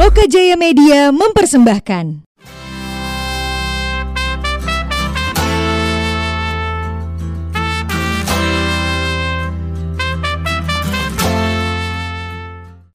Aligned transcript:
Loka 0.00 0.24
Jaya 0.24 0.56
Media 0.56 1.12
mempersembahkan. 1.12 2.24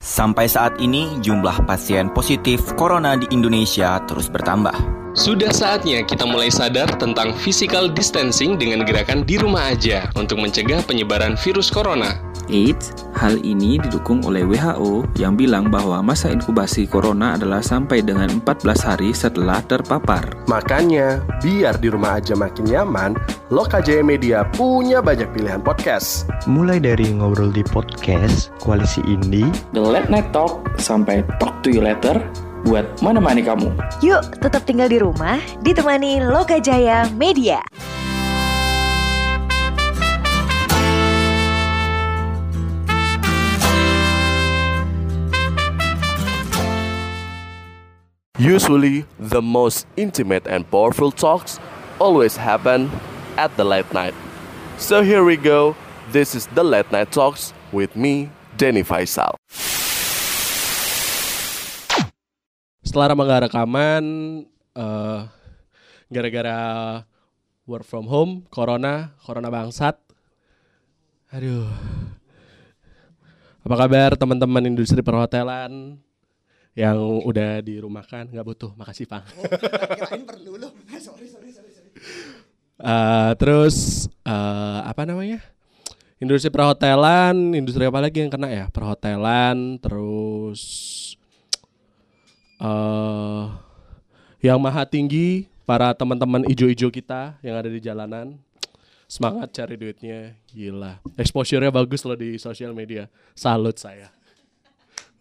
Sampai 0.02 0.50
saat 0.50 0.82
ini, 0.82 1.22
jumlah 1.22 1.70
pasien 1.70 2.10
positif 2.10 2.74
corona 2.74 3.14
di 3.14 3.30
Indonesia 3.30 4.02
terus 4.10 4.26
bertambah. 4.26 5.05
Sudah 5.16 5.48
saatnya 5.56 6.04
kita 6.04 6.28
mulai 6.28 6.52
sadar 6.52 6.92
tentang 7.00 7.32
physical 7.40 7.88
distancing 7.88 8.60
dengan 8.60 8.84
gerakan 8.84 9.24
di 9.24 9.40
rumah 9.40 9.72
aja 9.72 10.12
untuk 10.20 10.44
mencegah 10.44 10.84
penyebaran 10.84 11.40
virus 11.40 11.72
corona. 11.72 12.20
Eits, 12.52 12.92
hal 13.16 13.40
ini 13.42 13.80
didukung 13.80 14.22
oleh 14.28 14.44
WHO 14.44 15.08
yang 15.16 15.40
bilang 15.40 15.72
bahwa 15.72 16.04
masa 16.04 16.30
inkubasi 16.30 16.86
corona 16.86 17.40
adalah 17.40 17.64
sampai 17.64 18.04
dengan 18.04 18.28
14 18.44 18.76
hari 18.84 19.16
setelah 19.16 19.64
terpapar. 19.64 20.36
Makanya, 20.52 21.24
biar 21.40 21.80
di 21.80 21.88
rumah 21.90 22.20
aja 22.20 22.36
makin 22.36 22.68
nyaman, 22.70 23.16
Loka 23.50 23.80
Jaya 23.80 24.04
Media 24.04 24.44
punya 24.52 25.00
banyak 25.00 25.32
pilihan 25.32 25.64
podcast. 25.64 26.28
Mulai 26.46 26.84
dari 26.84 27.08
ngobrol 27.08 27.56
di 27.56 27.64
podcast, 27.66 28.52
koalisi 28.62 29.00
indie, 29.08 29.48
The 29.72 29.82
Late 29.82 30.12
Night 30.12 30.30
Talk, 30.36 30.76
sampai 30.78 31.26
Talk 31.42 31.64
to 31.66 31.74
You 31.74 31.82
Later, 31.82 32.20
buat 32.66 32.86
mana-mana 33.00 33.40
kamu. 33.46 33.70
Yuk, 34.02 34.42
tetap 34.42 34.66
tinggal 34.66 34.90
di 34.90 34.98
rumah, 34.98 35.38
ditemani 35.62 36.20
Loka 36.26 36.58
Jaya 36.58 37.06
Media. 37.14 37.62
Usually, 48.36 49.08
the 49.16 49.42
most 49.42 49.88
intimate 49.96 50.44
and 50.46 50.70
powerful 50.70 51.10
talks 51.10 51.58
always 52.04 52.36
happen 52.36 52.92
at 53.38 53.56
the 53.56 53.64
late 53.64 53.88
night. 53.94 54.14
So 54.78 55.04
here 55.04 55.24
we 55.24 55.38
go. 55.38 55.76
This 56.12 56.36
is 56.36 56.46
the 56.52 56.64
late 56.64 56.92
night 56.92 57.16
talks 57.16 57.54
with 57.72 57.96
me, 57.96 58.30
Denny 58.58 58.84
Faisal. 58.84 59.40
Setelah 62.86 63.18
lama 63.18 63.26
gak 63.26 63.44
rekaman, 63.50 64.06
eh, 64.78 65.20
gara-gara 66.14 66.60
work 67.66 67.82
from 67.82 68.06
home, 68.06 68.46
corona, 68.54 69.18
corona 69.26 69.50
bangsat. 69.50 69.98
Aduh. 71.34 71.66
Apa 73.66 73.76
kabar 73.82 74.14
teman-teman 74.14 74.70
industri 74.70 75.02
perhotelan 75.02 75.98
yang 76.78 77.26
udah 77.26 77.66
dirumahkan? 77.66 78.30
Nggak 78.30 78.46
butuh, 78.46 78.72
makasih 78.78 79.10
Pang. 79.10 79.26
Eh, 82.76 83.32
terus 83.40 84.04
eh, 84.28 84.80
apa 84.84 85.08
namanya? 85.08 85.40
Industri 86.20 86.52
perhotelan, 86.52 87.56
industri 87.56 87.88
apa 87.88 88.04
lagi 88.04 88.20
yang 88.20 88.28
kena 88.28 88.52
ya? 88.52 88.68
Perhotelan, 88.68 89.80
terus 89.80 90.60
eh 92.60 93.46
yang 94.46 94.62
maha 94.62 94.86
tinggi 94.86 95.50
para 95.66 95.90
teman-teman 95.98 96.46
ijo-ijo 96.46 96.94
kita 96.94 97.36
yang 97.42 97.58
ada 97.58 97.68
di 97.68 97.82
jalanan. 97.82 98.38
Semangat 99.06 99.54
cari 99.54 99.78
duitnya, 99.78 100.34
gila. 100.50 100.98
Exposure-nya 101.18 101.70
bagus 101.70 102.02
loh 102.06 102.18
di 102.18 102.42
sosial 102.42 102.74
media. 102.74 103.06
Salut 103.38 103.78
saya. 103.78 104.10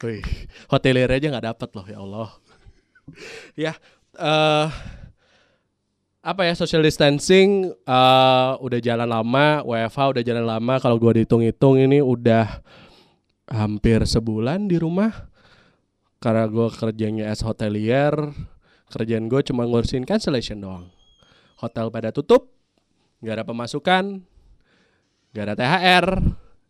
Wih, 0.01 0.25
hotelir 0.69 1.09
aja 1.09 1.33
nggak 1.33 1.47
dapat 1.53 1.69
loh 1.73 1.87
ya 1.89 1.99
Allah. 2.01 2.29
ya, 3.57 3.73
eh 4.17 4.69
apa 6.25 6.49
ya 6.49 6.57
social 6.57 6.81
distancing 6.81 7.73
eh, 7.73 8.51
udah 8.61 8.81
jalan 8.81 9.09
lama, 9.09 9.65
WFH 9.65 10.01
udah 10.17 10.23
jalan 10.25 10.45
lama. 10.45 10.75
Kalau 10.81 10.97
gua 10.97 11.17
dihitung-hitung 11.17 11.81
ini 11.81 12.01
udah 12.01 12.61
hampir 13.49 14.01
sebulan 14.05 14.65
di 14.69 14.81
rumah 14.81 15.13
karena 16.25 16.49
gue 16.49 16.73
kerjanya 16.73 17.29
as 17.29 17.45
hotelier 17.45 18.17
kerjaan 18.89 19.29
gue 19.29 19.45
cuma 19.45 19.69
ngurusin 19.69 20.09
cancellation 20.09 20.57
doang. 20.57 20.89
Hotel 21.61 21.93
pada 21.93 22.09
tutup 22.17 22.49
nggak 23.21 23.41
ada 23.41 23.45
pemasukan 23.45 24.25
nggak 25.37 25.45
ada 25.45 25.55
THR 25.57 26.07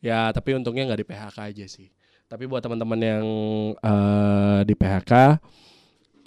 ya 0.03 0.35
tapi 0.35 0.59
untungnya 0.59 0.91
nggak 0.91 1.01
di 1.01 1.07
PHK 1.07 1.37
aja 1.55 1.67
sih. 1.71 1.87
Tapi 2.27 2.51
buat 2.51 2.67
teman-teman 2.67 2.99
yang 2.99 3.25
eh, 3.79 4.61
di 4.67 4.75
PHK 4.75 5.13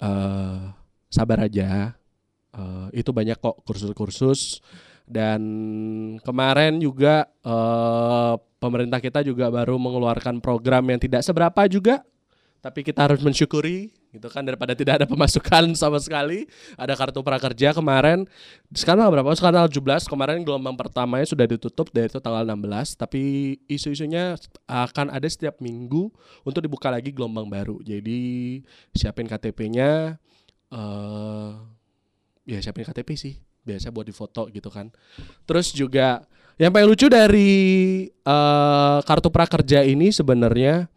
eh, 0.00 0.60
sabar 1.12 1.38
aja. 1.44 1.92
Eh, 2.56 2.86
itu 2.96 3.12
banyak 3.12 3.36
kok 3.36 3.60
kursus-kursus. 3.68 4.64
Dan 5.04 5.40
kemarin 6.24 6.80
juga 6.80 7.28
eh, 7.44 8.34
pemerintah 8.56 9.04
kita 9.04 9.20
juga 9.20 9.52
baru 9.52 9.76
mengeluarkan 9.76 10.40
program 10.40 10.88
yang 10.88 10.96
tidak 10.96 11.20
seberapa 11.20 11.68
juga 11.68 12.00
tapi 12.58 12.82
kita 12.82 13.06
harus 13.06 13.22
mensyukuri 13.22 13.94
gitu 14.10 14.26
kan 14.32 14.42
daripada 14.42 14.74
tidak 14.74 15.02
ada 15.02 15.06
pemasukan 15.06 15.70
sama 15.80 16.02
sekali. 16.02 16.50
Ada 16.74 16.98
kartu 16.98 17.22
prakerja 17.22 17.70
kemarin. 17.76 18.26
Sekarang 18.74 19.06
berapa? 19.14 19.30
Sekarang 19.38 19.68
tanggal 19.68 20.02
17 20.02 20.10
kemarin 20.10 20.42
gelombang 20.42 20.74
pertamanya 20.74 21.26
sudah 21.28 21.46
ditutup 21.46 21.92
dari 21.94 22.10
itu 22.10 22.18
tanggal 22.18 22.42
16 22.42 22.98
tapi 22.98 23.22
isu-isunya 23.70 24.34
akan 24.66 25.14
ada 25.14 25.28
setiap 25.30 25.62
minggu 25.62 26.10
untuk 26.42 26.60
dibuka 26.64 26.90
lagi 26.90 27.14
gelombang 27.14 27.46
baru. 27.46 27.78
Jadi 27.86 28.60
siapin 28.90 29.30
KTP-nya 29.30 30.18
eh 30.68 31.50
ya 32.48 32.58
siapin 32.58 32.82
KTP 32.88 33.14
sih. 33.14 33.34
Biasa 33.62 33.92
buat 33.94 34.08
difoto 34.08 34.48
gitu 34.50 34.72
kan. 34.72 34.90
Terus 35.44 35.70
juga 35.76 36.24
yang 36.58 36.74
paling 36.74 36.90
lucu 36.90 37.06
dari 37.06 37.52
eh, 38.10 38.98
kartu 39.06 39.30
prakerja 39.30 39.86
ini 39.86 40.10
sebenarnya 40.10 40.90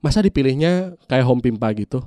masa 0.00 0.24
dipilihnya 0.24 0.96
kayak 1.06 1.24
home 1.24 1.44
pimpa 1.44 1.72
gitu? 1.76 2.04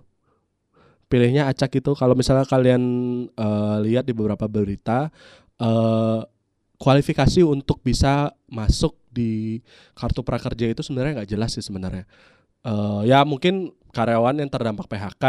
Pilihnya 1.09 1.45
acak 1.49 1.77
gitu? 1.77 1.93
Kalau 1.93 2.17
misalnya 2.17 2.45
kalian 2.45 2.83
eh, 3.29 3.77
lihat 3.85 4.09
di 4.09 4.13
beberapa 4.17 4.49
berita 4.49 5.13
eh, 5.61 6.21
kualifikasi 6.81 7.45
untuk 7.45 7.79
bisa 7.85 8.33
masuk 8.49 8.97
di 9.13 9.61
kartu 9.93 10.25
prakerja 10.25 10.73
itu 10.73 10.81
sebenarnya 10.81 11.21
nggak 11.21 11.31
jelas 11.31 11.53
sih 11.53 11.63
sebenarnya. 11.63 12.09
Eh, 12.65 13.01
ya 13.07 13.21
mungkin 13.23 13.71
karyawan 13.93 14.41
yang 14.41 14.49
terdampak 14.49 14.89
PHK 14.89 15.25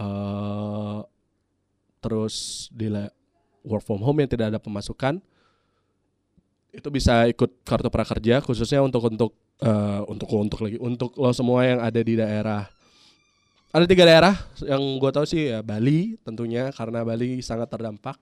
eh, 0.00 0.98
terus 2.00 2.66
di 2.72 2.88
work 3.66 3.84
from 3.84 4.00
home 4.00 4.24
yang 4.24 4.30
tidak 4.30 4.54
ada 4.54 4.60
pemasukan 4.62 5.20
itu 6.76 6.88
bisa 6.92 7.24
ikut 7.24 7.64
kartu 7.64 7.88
prakerja 7.88 8.44
khususnya 8.44 8.84
untuk 8.84 9.08
untuk 9.08 9.32
eh, 9.64 10.00
untuk 10.04 10.28
untuk 10.36 10.60
lagi 10.68 10.76
untuk 10.76 11.16
lo 11.16 11.32
semua 11.32 11.64
yang 11.64 11.80
ada 11.80 12.00
di 12.04 12.14
daerah. 12.20 12.68
Ada 13.72 13.84
tiga 13.88 14.04
daerah 14.08 14.36
yang 14.64 14.80
gue 15.00 15.10
tahu 15.12 15.24
sih 15.28 15.52
ya 15.52 15.60
Bali 15.60 16.16
tentunya 16.24 16.68
karena 16.72 17.04
Bali 17.04 17.40
sangat 17.40 17.68
terdampak 17.72 18.16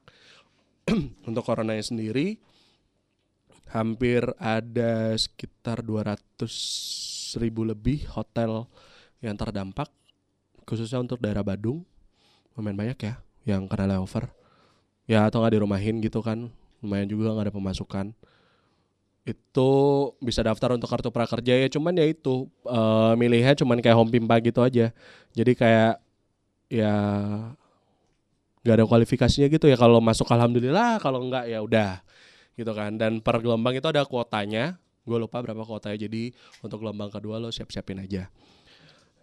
untuk 1.28 1.42
coronanya 1.42 1.82
sendiri. 1.82 2.38
Hampir 3.74 4.22
ada 4.38 5.18
sekitar 5.18 5.82
200 5.82 6.46
ribu 7.42 7.66
lebih 7.66 8.06
hotel 8.14 8.70
yang 9.18 9.34
terdampak 9.34 9.90
khususnya 10.62 11.02
untuk 11.02 11.18
daerah 11.18 11.42
Badung. 11.42 11.82
Lumayan 12.54 12.78
banyak 12.78 12.98
ya 13.02 13.14
yang 13.42 13.66
kena 13.66 13.98
layover. 13.98 14.30
Ya 15.10 15.26
atau 15.26 15.42
nggak 15.42 15.58
dirumahin 15.58 15.98
gitu 15.98 16.22
kan. 16.22 16.50
Lumayan 16.82 17.10
juga 17.10 17.34
nggak 17.34 17.50
ada 17.50 17.54
pemasukan 17.54 18.06
itu 19.24 19.70
bisa 20.20 20.44
daftar 20.44 20.76
untuk 20.76 20.88
kartu 20.92 21.08
prakerja 21.08 21.56
ya 21.64 21.68
cuman 21.72 21.96
ya 21.96 22.04
itu 22.04 22.44
eh, 22.68 23.12
milihnya 23.16 23.56
cuman 23.56 23.80
kayak 23.80 23.96
home 23.96 24.12
pimpa 24.12 24.36
gitu 24.44 24.60
aja. 24.60 24.92
Jadi 25.32 25.52
kayak 25.56 25.96
ya 26.68 26.94
nggak 28.64 28.76
ada 28.80 28.84
kualifikasinya 28.88 29.48
gitu 29.48 29.68
ya 29.68 29.76
kalau 29.76 30.00
masuk 30.00 30.28
alhamdulillah 30.28 31.00
kalau 31.00 31.24
enggak 31.24 31.48
ya 31.48 31.64
udah 31.64 32.04
gitu 32.56 32.72
kan. 32.76 33.00
Dan 33.00 33.24
per 33.24 33.40
gelombang 33.40 33.80
itu 33.80 33.88
ada 33.88 34.04
kuotanya 34.04 34.76
gue 35.04 35.18
lupa 35.20 35.40
berapa 35.40 35.64
kuotanya 35.64 36.08
jadi 36.08 36.32
untuk 36.64 36.80
gelombang 36.80 37.12
kedua 37.12 37.40
lo 37.40 37.48
siap-siapin 37.48 38.04
aja. 38.04 38.28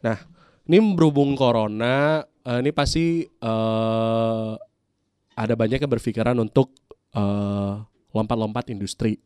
Nah 0.01 0.17
ini 0.65 0.77
berhubung 0.97 1.37
corona 1.37 2.25
eh, 2.41 2.57
ini 2.57 2.73
pasti 2.73 3.21
eh, 3.29 4.53
ada 5.37 5.53
banyak 5.53 5.77
yang 5.77 5.93
berpikiran 5.93 6.37
untuk 6.41 6.73
eh, 7.13 7.73
lompat-lompat 8.17 8.73
industri 8.73 9.21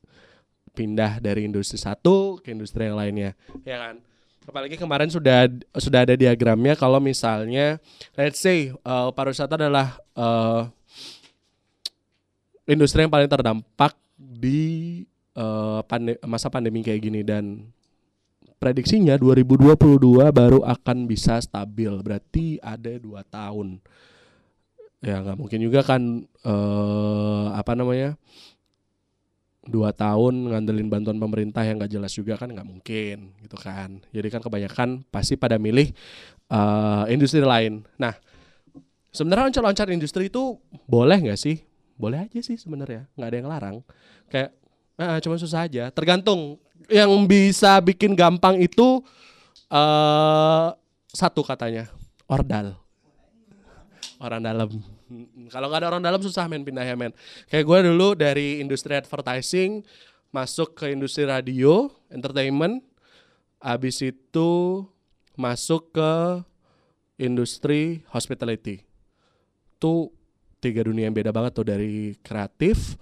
pindah 0.76 1.24
dari 1.24 1.48
industri 1.48 1.80
satu 1.80 2.44
ke 2.44 2.52
industri 2.52 2.92
yang 2.92 3.00
lainnya 3.00 3.32
ya 3.64 3.80
kan 3.80 3.96
apalagi 4.46 4.76
kemarin 4.78 5.10
sudah 5.10 5.50
sudah 5.74 6.06
ada 6.06 6.14
diagramnya 6.14 6.76
kalau 6.76 7.00
misalnya 7.00 7.80
let's 8.14 8.44
say 8.44 8.70
eh, 8.76 9.10
pariwisata 9.16 9.56
adalah 9.56 9.98
eh, 10.14 10.62
industri 12.70 13.06
yang 13.06 13.14
paling 13.14 13.32
terdampak 13.32 13.96
di 14.18 15.02
eh, 15.34 15.80
pande- 15.88 16.22
masa 16.28 16.52
pandemi 16.52 16.86
kayak 16.86 17.02
gini 17.02 17.22
dan 17.26 17.74
prediksinya 18.58 19.20
2022 19.20 19.78
baru 20.32 20.66
akan 20.66 20.98
bisa 21.06 21.38
stabil. 21.38 21.92
Berarti 22.02 22.58
ada 22.64 22.98
dua 22.98 23.22
tahun. 23.22 23.78
Ya 25.06 25.22
nggak 25.22 25.38
mungkin 25.38 25.60
juga 25.62 25.86
kan 25.86 26.26
eh, 26.26 27.46
apa 27.54 27.78
namanya 27.78 28.18
dua 29.66 29.90
tahun 29.90 30.54
ngandelin 30.54 30.90
bantuan 30.90 31.18
pemerintah 31.18 31.66
yang 31.66 31.82
nggak 31.82 31.92
jelas 31.92 32.14
juga 32.14 32.38
kan 32.38 32.54
nggak 32.54 32.68
mungkin 32.68 33.34
gitu 33.42 33.58
kan. 33.58 34.02
Jadi 34.14 34.28
kan 34.30 34.42
kebanyakan 34.42 34.90
pasti 35.10 35.36
pada 35.36 35.58
milih 35.58 35.90
eh, 36.50 37.04
industri 37.12 37.42
lain. 37.42 37.82
Nah 37.98 38.14
sebenarnya 39.10 39.50
loncat-loncat 39.50 39.88
industri 39.90 40.30
itu 40.30 40.58
boleh 40.86 41.18
nggak 41.30 41.40
sih? 41.40 41.62
Boleh 41.96 42.28
aja 42.28 42.40
sih 42.44 42.60
sebenarnya, 42.60 43.08
nggak 43.16 43.30
ada 43.32 43.38
yang 43.38 43.50
larang. 43.50 43.78
Kayak 44.28 44.50
ah, 45.00 45.18
cuma 45.24 45.40
susah 45.40 45.66
aja. 45.66 45.90
Tergantung 45.90 46.60
yang 46.92 47.10
bisa 47.26 47.82
bikin 47.82 48.14
gampang 48.14 48.62
itu 48.62 49.02
eh 49.72 50.68
satu 51.16 51.42
katanya 51.42 51.90
ordal 52.28 52.76
orang 54.20 54.42
dalam 54.44 54.70
kalau 55.54 55.68
nggak 55.70 55.80
ada 55.82 55.88
orang 55.94 56.04
dalam 56.04 56.22
susah 56.22 56.46
men 56.50 56.66
pindah 56.66 56.86
ya 56.86 56.96
men. 56.98 57.14
Kayak 57.50 57.66
gue 57.66 57.80
dulu 57.92 58.08
dari 58.18 58.60
industri 58.62 58.98
advertising 58.98 59.86
masuk 60.34 60.76
ke 60.76 60.92
industri 60.92 61.24
radio 61.24 61.90
entertainment. 62.12 62.84
Abis 63.62 64.04
itu 64.04 64.84
masuk 65.40 65.96
ke 65.96 66.12
industri 67.18 68.04
hospitality. 68.12 68.84
Tuh 69.80 70.12
tiga 70.60 70.86
dunia 70.86 71.08
yang 71.08 71.16
beda 71.16 71.32
banget 71.32 71.52
tuh 71.56 71.68
dari 71.68 72.18
kreatif 72.26 72.98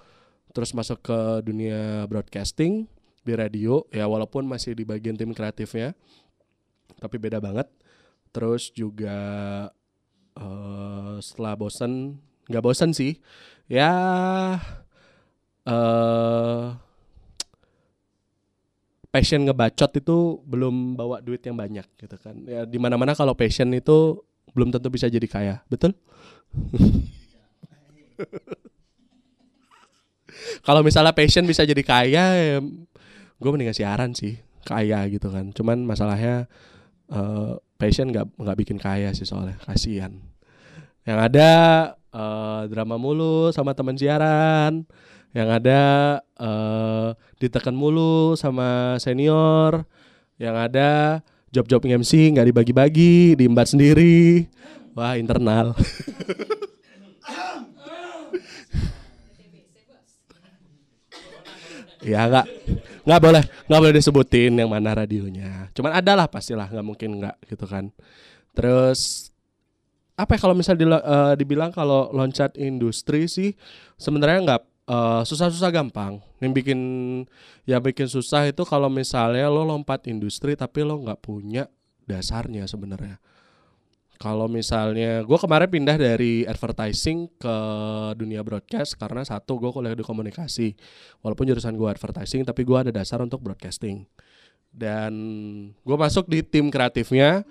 terus 0.54 0.70
masuk 0.78 1.02
ke 1.02 1.20
dunia 1.42 2.06
broadcasting 2.06 2.86
di 3.26 3.34
radio. 3.34 3.82
Ya 3.90 4.06
walaupun 4.06 4.46
masih 4.46 4.78
di 4.78 4.86
bagian 4.86 5.18
tim 5.18 5.34
kreatifnya 5.34 5.98
tapi 7.02 7.18
beda 7.18 7.42
banget. 7.42 7.68
Terus 8.34 8.74
juga 8.74 9.18
eh 10.38 11.16
setelah 11.22 11.54
bosen 11.58 12.20
nggak 12.50 12.64
bosen 12.64 12.92
sih. 12.96 13.20
Ya 13.70 13.92
eh 15.68 16.66
passion 19.14 19.46
ngebacot 19.46 19.94
itu 19.94 20.42
belum 20.42 20.98
bawa 20.98 21.22
duit 21.22 21.46
yang 21.46 21.54
banyak 21.54 21.86
gitu 22.02 22.18
kan. 22.18 22.34
Ya 22.50 22.66
di 22.66 22.82
mana 22.82 22.98
kalau 23.14 23.38
passion 23.38 23.70
itu 23.78 24.26
belum 24.58 24.74
tentu 24.74 24.90
bisa 24.90 25.06
jadi 25.06 25.28
kaya. 25.30 25.56
Betul? 25.70 25.94
Kalau 30.66 30.82
misalnya 30.82 31.14
passion 31.14 31.46
bisa 31.46 31.62
jadi 31.66 31.84
kaya 31.86 32.26
ya 32.36 32.58
gue 33.38 33.50
mendingan 33.52 33.76
siaran 33.76 34.12
sih. 34.18 34.40
Kaya 34.64 35.06
gitu 35.12 35.28
kan. 35.30 35.52
Cuman 35.52 35.84
masalahnya 35.84 36.48
eh, 37.12 37.54
passion 37.84 38.08
nggak 38.16 38.40
nggak 38.40 38.58
bikin 38.64 38.80
kaya 38.80 39.12
sih 39.12 39.28
soalnya 39.28 39.60
kasihan. 39.68 40.16
Yang 41.04 41.20
ada 41.20 41.52
eh, 42.16 42.62
drama 42.72 42.96
mulu 42.96 43.52
sama 43.52 43.76
teman 43.76 44.00
siaran. 44.00 44.88
Yang 45.36 45.50
ada 45.60 45.82
eh, 46.40 47.10
ditekan 47.44 47.76
mulu 47.76 48.40
sama 48.40 48.96
senior. 49.04 49.84
Yang 50.40 50.56
ada 50.72 50.90
job-job 51.52 51.84
MC 51.84 52.32
nggak 52.32 52.48
dibagi-bagi 52.56 53.36
diembat 53.36 53.68
sendiri. 53.76 54.48
Wah 54.96 55.20
internal. 55.20 55.76
Ya 62.04 62.28
nggak 62.28 62.44
nggak 63.04 63.20
boleh 63.20 63.44
nggak 63.68 63.80
boleh 63.80 63.96
disebutin 63.96 64.54
yang 64.56 64.70
mana 64.72 64.96
radionya. 64.96 65.70
Cuman 65.76 65.92
ada 65.96 66.16
lah 66.16 66.28
pastilah 66.28 66.68
nggak 66.72 66.86
mungkin 66.86 67.10
nggak 67.20 67.36
gitu 67.52 67.66
kan. 67.68 67.92
Terus 68.56 69.32
apa 70.14 70.38
ya 70.38 70.40
kalau 70.46 70.56
misal 70.56 70.78
dila- 70.78 71.04
eh, 71.04 71.34
dibilang 71.36 71.74
kalau 71.74 72.14
loncat 72.14 72.54
industri 72.56 73.26
sih 73.28 73.58
sebenarnya 73.98 74.40
nggak 74.44 74.62
eh, 74.88 75.22
susah-susah 75.28 75.70
gampang. 75.72 76.24
Yang 76.40 76.52
bikin 76.64 76.80
ya 77.68 77.80
bikin 77.84 78.08
susah 78.08 78.48
itu 78.48 78.64
kalau 78.64 78.88
misalnya 78.88 79.48
lo 79.52 79.64
lompat 79.64 80.08
industri 80.08 80.56
tapi 80.56 80.84
lo 80.84 81.00
nggak 81.00 81.20
punya 81.24 81.68
dasarnya 82.04 82.68
sebenarnya 82.68 83.20
kalau 84.24 84.48
misalnya 84.48 85.20
gue 85.28 85.36
kemarin 85.36 85.68
pindah 85.68 86.00
dari 86.00 86.48
advertising 86.48 87.28
ke 87.36 87.58
dunia 88.16 88.40
broadcast 88.40 88.96
karena 88.96 89.20
satu 89.28 89.60
gue 89.60 89.68
kuliah 89.68 89.92
di 89.92 90.00
komunikasi. 90.00 90.80
Walaupun 91.20 91.44
jurusan 91.52 91.76
gue 91.76 91.92
advertising 91.92 92.48
tapi 92.48 92.64
gue 92.64 92.78
ada 92.80 92.88
dasar 92.96 93.20
untuk 93.20 93.44
broadcasting. 93.44 94.08
Dan 94.72 95.12
gue 95.76 95.98
masuk 96.00 96.32
di 96.32 96.40
tim 96.40 96.72
kreatifnya 96.72 97.44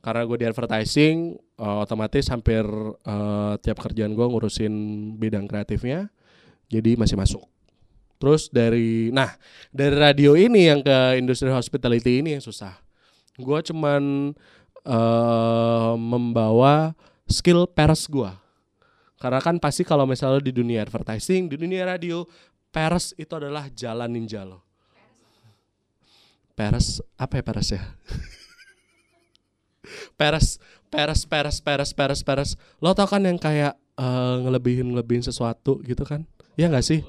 karena 0.00 0.24
gue 0.24 0.36
di 0.40 0.46
advertising 0.48 1.36
eh, 1.60 1.76
otomatis 1.84 2.32
hampir 2.32 2.64
eh, 3.04 3.54
tiap 3.60 3.84
kerjaan 3.84 4.16
gue 4.16 4.24
ngurusin 4.24 4.72
bidang 5.20 5.44
kreatifnya 5.44 6.08
jadi 6.72 6.96
masih 6.96 7.20
masuk. 7.20 7.44
Terus 8.16 8.48
dari 8.48 9.12
nah 9.12 9.28
dari 9.68 9.92
radio 9.92 10.32
ini 10.40 10.72
yang 10.72 10.80
ke 10.80 11.20
industri 11.20 11.52
hospitality 11.52 12.24
ini 12.24 12.40
yang 12.40 12.40
susah. 12.40 12.80
Gue 13.36 13.60
cuman 13.60 14.32
eh 14.84 15.92
membawa 15.96 16.92
skill 17.24 17.64
pers 17.66 18.06
gua. 18.06 18.36
Karena 19.16 19.40
kan 19.40 19.56
pasti 19.56 19.88
kalau 19.88 20.04
misalnya 20.04 20.44
di 20.44 20.52
dunia 20.52 20.84
advertising, 20.84 21.48
di 21.48 21.56
dunia 21.56 21.88
radio, 21.88 22.28
pers 22.68 23.16
itu 23.16 23.32
adalah 23.32 23.72
jalan 23.72 24.12
ninja 24.12 24.44
lo. 24.44 24.60
Pers 26.52 27.00
apa 27.16 27.40
ya 27.40 27.42
pers 27.42 27.68
ya? 27.72 27.82
pers, 30.20 30.60
pers, 30.92 31.20
pers, 31.24 31.56
pers, 31.64 31.90
pers, 31.96 32.20
pers. 32.20 32.50
Lo 32.84 32.92
tau 32.92 33.08
kan 33.08 33.24
yang 33.24 33.40
kayak 33.40 33.80
eh, 33.96 34.36
ngelebihin 34.44 34.92
ngelebihin 34.92 35.24
sesuatu 35.24 35.80
gitu 35.82 36.04
kan? 36.04 36.28
Ya 36.60 36.68
nggak 36.68 36.84
sih? 36.84 37.00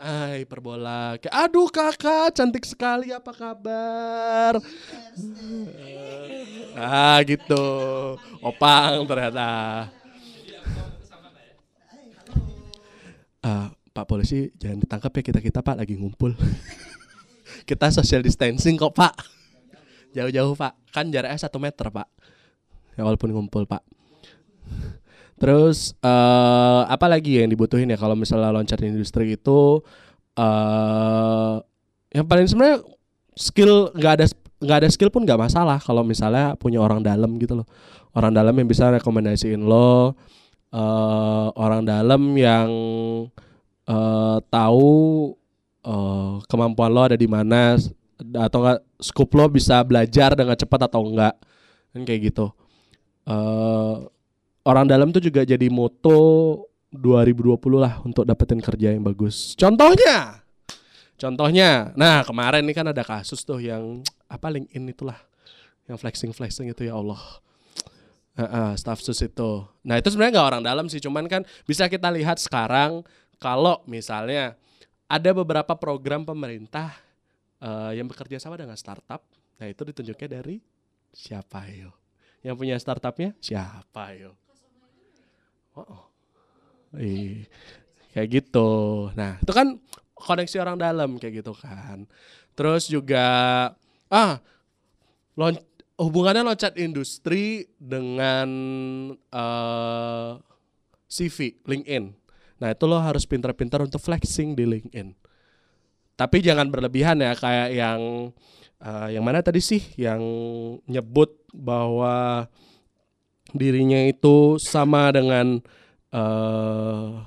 Ay, 0.00 0.48
perbola. 0.48 1.18
Aduh 1.18 1.68
kakak, 1.68 2.32
cantik 2.32 2.64
sekali. 2.64 3.12
Apa 3.12 3.34
kabar? 3.34 4.62
ah, 6.78 7.18
gitu. 7.26 7.66
Opang 8.40 9.04
ternyata. 9.04 9.48
Ah, 13.42 13.74
Pak 13.92 14.06
polisi 14.08 14.48
jangan 14.56 14.80
ditangkap 14.80 15.12
ya 15.18 15.22
kita 15.34 15.40
kita 15.42 15.60
Pak 15.60 15.76
lagi 15.84 15.98
ngumpul. 15.98 16.32
kita 17.68 17.92
social 17.92 18.24
distancing 18.24 18.78
kok 18.78 18.94
Pak. 18.96 19.12
Jauh-jauh 20.16 20.56
Pak. 20.56 20.72
Kan 20.94 21.12
jaraknya 21.12 21.36
satu 21.36 21.60
meter 21.60 21.90
Pak. 21.92 22.08
Ya 22.96 23.04
walaupun 23.04 23.34
ngumpul 23.34 23.68
Pak. 23.68 24.01
Terus 25.42 25.98
eh 25.98 26.82
apa 26.86 27.10
lagi 27.10 27.42
yang 27.42 27.50
dibutuhin 27.50 27.90
ya 27.90 27.98
kalau 27.98 28.14
misalnya 28.14 28.54
loncat 28.54 28.78
industri 28.86 29.34
itu? 29.34 29.82
Eh 30.38 31.54
yang 32.14 32.30
paling 32.30 32.46
sebenarnya 32.46 32.78
skill 33.34 33.90
nggak 33.90 34.12
ada 34.22 34.26
nggak 34.62 34.78
ada 34.86 34.88
skill 34.94 35.10
pun 35.10 35.26
nggak 35.26 35.40
masalah 35.42 35.82
kalau 35.82 36.06
misalnya 36.06 36.54
punya 36.54 36.78
orang 36.78 37.02
dalam 37.02 37.34
gitu 37.42 37.58
loh. 37.58 37.66
Orang 38.14 38.30
dalam 38.38 38.54
yang 38.54 38.70
bisa 38.70 38.86
rekomendasiin 38.94 39.66
lo 39.66 40.14
eh 40.70 41.48
orang 41.58 41.82
dalam 41.90 42.22
yang 42.38 42.70
eh 43.90 44.38
tahu 44.46 44.94
eh 45.82 46.32
kemampuan 46.46 46.90
lo 46.94 47.02
ada 47.02 47.18
di 47.18 47.26
mana 47.26 47.74
atau 48.22 48.58
enggak 48.62 48.78
scope 49.02 49.34
lo 49.34 49.50
bisa 49.50 49.82
belajar 49.82 50.38
dengan 50.38 50.54
cepat 50.54 50.86
atau 50.86 51.02
enggak 51.02 51.34
kan 51.90 52.02
kayak 52.06 52.30
gitu. 52.30 52.46
Eh 53.26 53.96
orang 54.62 54.86
dalam 54.86 55.10
tuh 55.10 55.22
juga 55.22 55.42
jadi 55.42 55.66
moto 55.68 56.18
2020 56.92 57.56
lah 57.80 57.98
untuk 58.04 58.22
dapetin 58.28 58.60
kerja 58.60 58.92
yang 58.92 59.02
bagus. 59.02 59.56
Contohnya, 59.56 60.44
contohnya, 61.16 61.90
nah 61.96 62.20
kemarin 62.22 62.62
ini 62.62 62.76
kan 62.76 62.86
ada 62.86 63.00
kasus 63.00 63.42
tuh 63.42 63.58
yang 63.58 64.04
apa 64.28 64.46
LinkedIn 64.52 64.92
itulah, 64.92 65.18
yang 65.88 65.96
flexing 65.96 66.30
flexing 66.36 66.68
itu 66.68 66.84
ya 66.86 66.94
Allah, 67.00 67.20
uh, 68.36 68.74
staff 68.76 69.00
sus 69.00 69.24
itu. 69.24 69.64
Nah 69.88 69.96
itu 69.96 70.12
sebenarnya 70.12 70.40
nggak 70.40 70.48
orang 70.52 70.62
dalam 70.62 70.86
sih, 70.92 71.00
cuman 71.00 71.24
kan 71.26 71.42
bisa 71.64 71.88
kita 71.88 72.12
lihat 72.12 72.36
sekarang 72.36 73.00
kalau 73.40 73.80
misalnya 73.88 74.54
ada 75.10 75.30
beberapa 75.36 75.76
program 75.76 76.24
pemerintah 76.24 76.96
eh, 77.60 78.00
yang 78.00 78.08
bekerja 78.08 78.40
sama 78.40 78.56
dengan 78.56 78.78
startup, 78.80 79.20
nah 79.60 79.68
itu 79.68 79.84
ditunjuknya 79.84 80.40
dari 80.40 80.62
siapa 81.12 81.68
yo? 81.68 81.92
Yang 82.40 82.56
punya 82.56 82.76
startupnya 82.80 83.36
siapa 83.42 84.16
yo? 84.16 84.32
Oh, 85.72 86.12
Ih, 87.00 87.48
kayak 88.12 88.28
gitu. 88.28 89.08
Nah, 89.16 89.40
itu 89.40 89.52
kan 89.52 89.80
koneksi 90.12 90.56
orang 90.60 90.76
dalam 90.76 91.16
kayak 91.16 91.40
gitu 91.40 91.52
kan. 91.56 92.04
Terus 92.52 92.86
juga 92.86 93.26
ah 94.12 94.36
lon 95.40 95.56
hubungannya 95.96 96.44
loncat 96.44 96.76
industri 96.76 97.72
dengan 97.80 98.48
eh 99.16 100.30
CV 101.12 101.60
LinkedIn. 101.68 102.04
Nah, 102.60 102.68
itu 102.72 102.84
lo 102.88 102.96
harus 103.00 103.28
pintar-pintar 103.28 103.84
untuk 103.84 104.00
flexing 104.00 104.56
di 104.56 104.64
LinkedIn. 104.64 105.12
Tapi 106.16 106.44
jangan 106.44 106.68
berlebihan 106.68 107.20
ya 107.20 107.32
kayak 107.36 107.70
yang 107.72 108.00
uh, 108.80 109.08
yang 109.08 109.24
mana 109.24 109.44
tadi 109.44 109.60
sih 109.60 109.82
yang 109.96 110.20
nyebut 110.88 111.36
bahwa 111.52 112.46
dirinya 113.52 114.00
itu 114.08 114.56
sama 114.56 115.12
dengan 115.12 115.60
uh, 116.12 117.20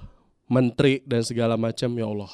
menteri 0.50 1.02
dan 1.06 1.22
segala 1.26 1.58
macam 1.58 1.90
ya 1.98 2.06
Allah. 2.06 2.34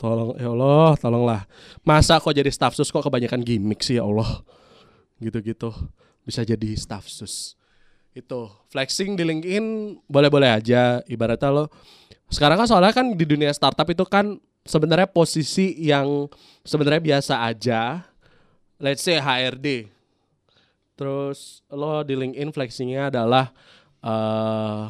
Tolong 0.00 0.34
ya 0.36 0.48
Allah 0.50 0.90
tolonglah. 0.98 1.40
Masa 1.84 2.18
kok 2.18 2.34
jadi 2.34 2.48
staff 2.50 2.74
sus 2.74 2.90
kok 2.90 3.04
kebanyakan 3.04 3.44
gimmick 3.44 3.84
sih 3.84 4.00
ya 4.00 4.04
Allah? 4.04 4.44
Gitu-gitu. 5.20 5.70
Bisa 6.24 6.42
jadi 6.42 6.74
staff 6.74 7.06
sus. 7.06 7.54
Itu. 8.12 8.50
Flexing 8.68 9.16
di 9.16 9.24
LinkedIn 9.24 9.64
boleh-boleh 10.10 10.50
aja 10.52 11.00
ibaratnya 11.08 11.48
lo. 11.48 11.64
Sekarang 12.32 12.60
kan 12.60 12.68
soalnya 12.68 12.92
kan 12.96 13.12
di 13.12 13.24
dunia 13.28 13.52
startup 13.52 13.88
itu 13.88 14.04
kan 14.08 14.40
sebenarnya 14.64 15.08
posisi 15.08 15.76
yang 15.80 16.28
sebenarnya 16.64 17.00
biasa 17.00 17.44
aja. 17.44 18.08
Let's 18.82 19.06
say 19.06 19.22
HRD 19.22 20.01
terus 21.02 21.66
lo 21.66 22.06
di 22.06 22.14
LinkedIn 22.14 22.54
flexingnya 22.54 23.10
adalah 23.10 23.50
uh, 24.06 24.86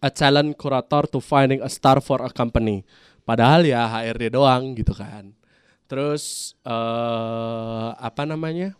a 0.00 0.08
talent 0.08 0.56
curator 0.56 1.04
to 1.04 1.20
finding 1.20 1.60
a 1.60 1.68
star 1.68 2.00
for 2.00 2.24
a 2.24 2.32
company. 2.32 2.88
Padahal 3.28 3.68
ya 3.68 3.84
HRD 3.84 4.32
doang 4.32 4.72
gitu 4.72 4.96
kan. 4.96 5.36
Terus 5.84 6.56
uh, 6.64 7.92
apa 8.00 8.24
namanya? 8.24 8.72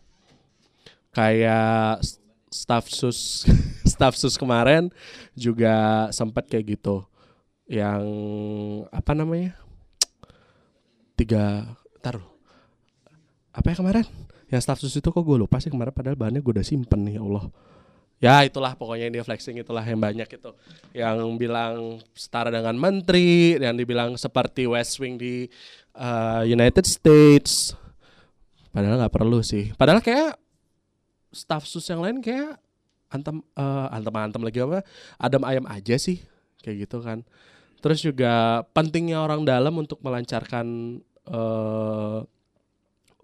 Kayak 1.13 2.01
staff 2.49 2.89
sus 2.89 3.45
staff 3.93 4.17
sus 4.17 4.33
kemarin 4.33 4.89
juga 5.37 6.09
sempat 6.09 6.49
kayak 6.49 6.73
gitu. 6.73 7.05
Yang 7.69 8.01
apa 8.89 9.13
namanya? 9.13 9.53
Tiga 11.13 11.69
taruh 12.01 12.25
apa 13.53 13.75
ya 13.75 13.77
kemarin 13.77 14.07
yang 14.49 14.61
staff 14.61 14.81
sus 14.81 14.97
itu 14.97 15.09
kok 15.09 15.21
gue 15.21 15.37
lupa 15.37 15.61
sih 15.61 15.69
kemarin 15.69 15.93
padahal 15.93 16.17
bahannya 16.17 16.41
gue 16.41 16.53
udah 16.57 16.65
simpen 16.65 17.05
nih 17.05 17.17
ya 17.17 17.23
Allah. 17.25 17.45
Ya 18.19 18.35
itulah 18.43 18.75
pokoknya 18.75 19.07
dia 19.07 19.23
flexing 19.23 19.63
itulah 19.63 19.79
yang 19.85 20.01
banyak 20.01 20.27
itu. 20.27 20.51
Yang 20.91 21.17
bilang 21.39 22.03
setara 22.11 22.51
dengan 22.51 22.75
menteri 22.75 23.55
yang 23.55 23.79
dibilang 23.79 24.19
seperti 24.19 24.67
West 24.67 24.99
Wing 24.99 25.15
di 25.15 25.47
uh, 25.95 26.43
United 26.43 26.83
States. 26.83 27.71
Padahal 28.75 28.99
nggak 28.99 29.15
perlu 29.15 29.39
sih. 29.39 29.71
Padahal 29.79 30.03
kayak 30.03 30.35
staff 31.31 31.63
sus 31.63 31.87
yang 31.87 32.03
lain 32.03 32.19
kayak 32.19 32.59
antem 33.09 33.41
uh, 33.55 33.87
antem 33.89 34.13
antem 34.13 34.41
lagi 34.45 34.59
apa 34.61 34.85
adem 35.17 35.41
ayam 35.47 35.65
aja 35.71 35.95
sih 35.95 36.19
kayak 36.59 36.89
gitu 36.89 36.99
kan. 36.99 37.23
Terus 37.79 38.03
juga 38.03 38.67
pentingnya 38.75 39.23
orang 39.23 39.47
dalam 39.47 39.71
untuk 39.79 40.03
melancarkan 40.03 40.99
uh, 41.31 42.27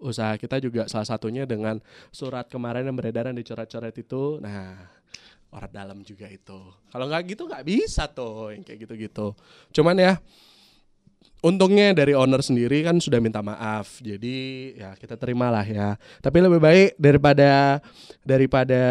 usaha 0.00 0.36
kita 0.36 0.60
juga 0.60 0.88
salah 0.88 1.08
satunya 1.08 1.48
dengan 1.48 1.80
surat 2.12 2.48
kemarin 2.48 2.84
yang 2.84 2.96
beredar 2.96 3.32
di 3.32 3.44
coret-coret 3.44 3.96
itu. 3.96 4.38
Nah, 4.44 4.76
orang 5.52 5.72
dalam 5.72 5.98
juga 6.04 6.28
itu. 6.28 6.60
Kalau 6.92 7.06
nggak 7.08 7.22
gitu 7.32 7.48
nggak 7.48 7.64
bisa 7.64 8.08
tuh 8.10 8.52
yang 8.52 8.62
kayak 8.66 8.88
gitu-gitu. 8.88 9.32
Cuman 9.72 9.96
ya 9.96 10.20
untungnya 11.40 11.94
dari 11.94 12.12
owner 12.12 12.42
sendiri 12.42 12.84
kan 12.84 12.98
sudah 13.00 13.22
minta 13.22 13.40
maaf. 13.40 14.00
Jadi 14.04 14.72
ya 14.76 14.92
kita 14.98 15.16
terimalah 15.16 15.64
ya. 15.64 15.88
Tapi 16.20 16.36
lebih 16.44 16.60
baik 16.60 16.90
daripada 17.00 17.80
daripada 18.26 18.82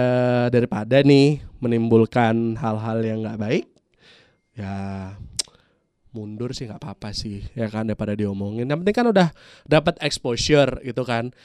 daripada 0.49 0.97
nih 1.05 1.43
menimbulkan 1.61 2.57
hal-hal 2.57 2.97
yang 3.05 3.21
nggak 3.21 3.39
baik. 3.39 3.65
Ya 4.55 4.73
mundur 6.15 6.55
sih 6.55 6.71
nggak 6.71 6.79
apa-apa 6.79 7.11
sih 7.11 7.43
ya 7.51 7.67
kan 7.67 7.91
daripada 7.91 8.15
diomongin. 8.15 8.71
Yang 8.71 8.87
penting 8.87 8.95
kan 8.95 9.07
udah 9.11 9.35
dapat 9.67 9.99
exposure 9.99 10.79
gitu 10.79 11.03
kan. 11.03 11.35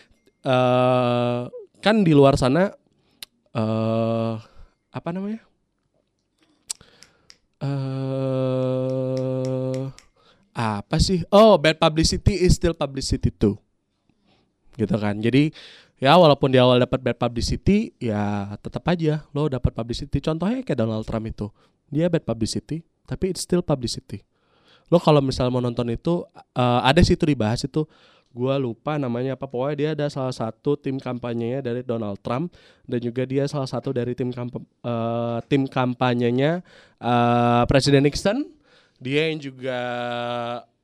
Uh, 0.46 1.50
kan 1.82 2.06
di 2.06 2.14
luar 2.14 2.38
sana 2.38 2.70
uh, 3.58 4.38
apa 4.94 5.08
namanya? 5.10 5.42
Uh, 7.60 8.40
apa 10.54 10.96
sih? 11.02 11.26
Oh 11.34 11.58
bad 11.58 11.82
publicity 11.82 12.46
is 12.46 12.54
still 12.54 12.78
publicity 12.78 13.34
too. 13.34 13.58
Gitu 14.78 14.94
kan. 14.94 15.18
Jadi 15.18 15.50
ya 15.98 16.14
walaupun 16.14 16.54
di 16.54 16.62
awal 16.62 16.78
dapat 16.78 17.02
bad 17.02 17.18
publicity 17.18 17.90
ya 17.98 18.54
tetap 18.62 18.86
aja 18.86 19.26
lo 19.34 19.50
dapat 19.50 19.74
publicity. 19.74 20.22
Contohnya 20.22 20.62
kayak 20.62 20.78
Donald 20.78 21.02
Trump 21.02 21.26
itu. 21.26 21.50
Dia 21.90 22.06
bad 22.06 22.22
publicity 22.22 22.86
tapi 23.10 23.34
it's 23.34 23.42
still 23.42 23.66
publicity 23.66 24.22
lo 24.88 24.98
kalau 24.98 25.20
misalnya 25.20 25.52
mau 25.52 25.60
nonton 25.60 25.86
itu 25.92 26.24
uh, 26.56 26.80
ada 26.80 27.04
sih 27.04 27.14
itu 27.18 27.28
dibahas 27.28 27.62
itu. 27.66 27.84
Gue 28.30 28.54
lupa 28.62 28.94
namanya 28.94 29.34
apa. 29.34 29.50
Pokoknya 29.50 29.74
dia 29.74 29.88
ada 29.98 30.06
salah 30.06 30.30
satu 30.30 30.78
tim 30.78 31.02
kampanyenya 31.02 31.66
dari 31.66 31.82
Donald 31.82 32.22
Trump 32.22 32.54
dan 32.86 33.02
juga 33.02 33.26
dia 33.26 33.50
salah 33.50 33.66
satu 33.66 33.90
dari 33.90 34.14
tim 34.14 34.30
kamp 34.30 34.54
uh, 34.54 35.42
tim 35.50 35.66
kampanyenya 35.66 36.62
uh, 37.02 37.66
Presiden 37.66 38.06
Nixon. 38.06 38.46
Dia 39.02 39.34
yang 39.34 39.42
juga 39.42 39.80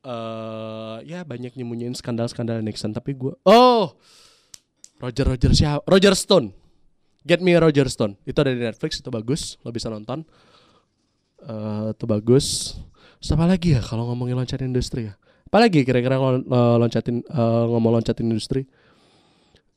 uh, 0.03 0.99
ya 1.07 1.23
banyak 1.23 1.55
nyembunyiin 1.55 1.95
skandal-skandal 1.95 2.59
Nixon. 2.59 2.91
Tapi 2.91 3.15
gue 3.15 3.31
oh 3.47 3.95
Roger 4.99 5.31
Roger 5.31 5.51
siapa 5.55 5.87
Roger 5.87 6.19
Stone. 6.19 6.51
Get 7.23 7.39
Me 7.39 7.55
Roger 7.55 7.87
Stone. 7.87 8.19
Itu 8.27 8.43
ada 8.43 8.51
di 8.51 8.59
Netflix 8.59 8.99
itu 8.99 9.07
bagus. 9.07 9.55
Lo 9.63 9.71
bisa 9.71 9.87
nonton. 9.87 10.27
Uh, 11.37 11.95
itu 11.95 12.03
bagus 12.03 12.75
Terus 13.17 13.33
apa 13.33 13.45
lagi 13.49 13.73
ya 13.73 13.81
kalau 13.81 14.13
ngomongin 14.13 14.37
loncat 14.37 14.61
industri 14.61 15.09
ya? 15.09 15.17
Apalagi 15.47 15.87
kira-kira 15.87 16.19
kalau 16.19 16.43
uh, 16.43 16.75
loncatin 16.77 17.23
uh, 17.31 17.65
ngomong 17.71 17.97
loncatin 17.97 18.29
industri? 18.29 18.67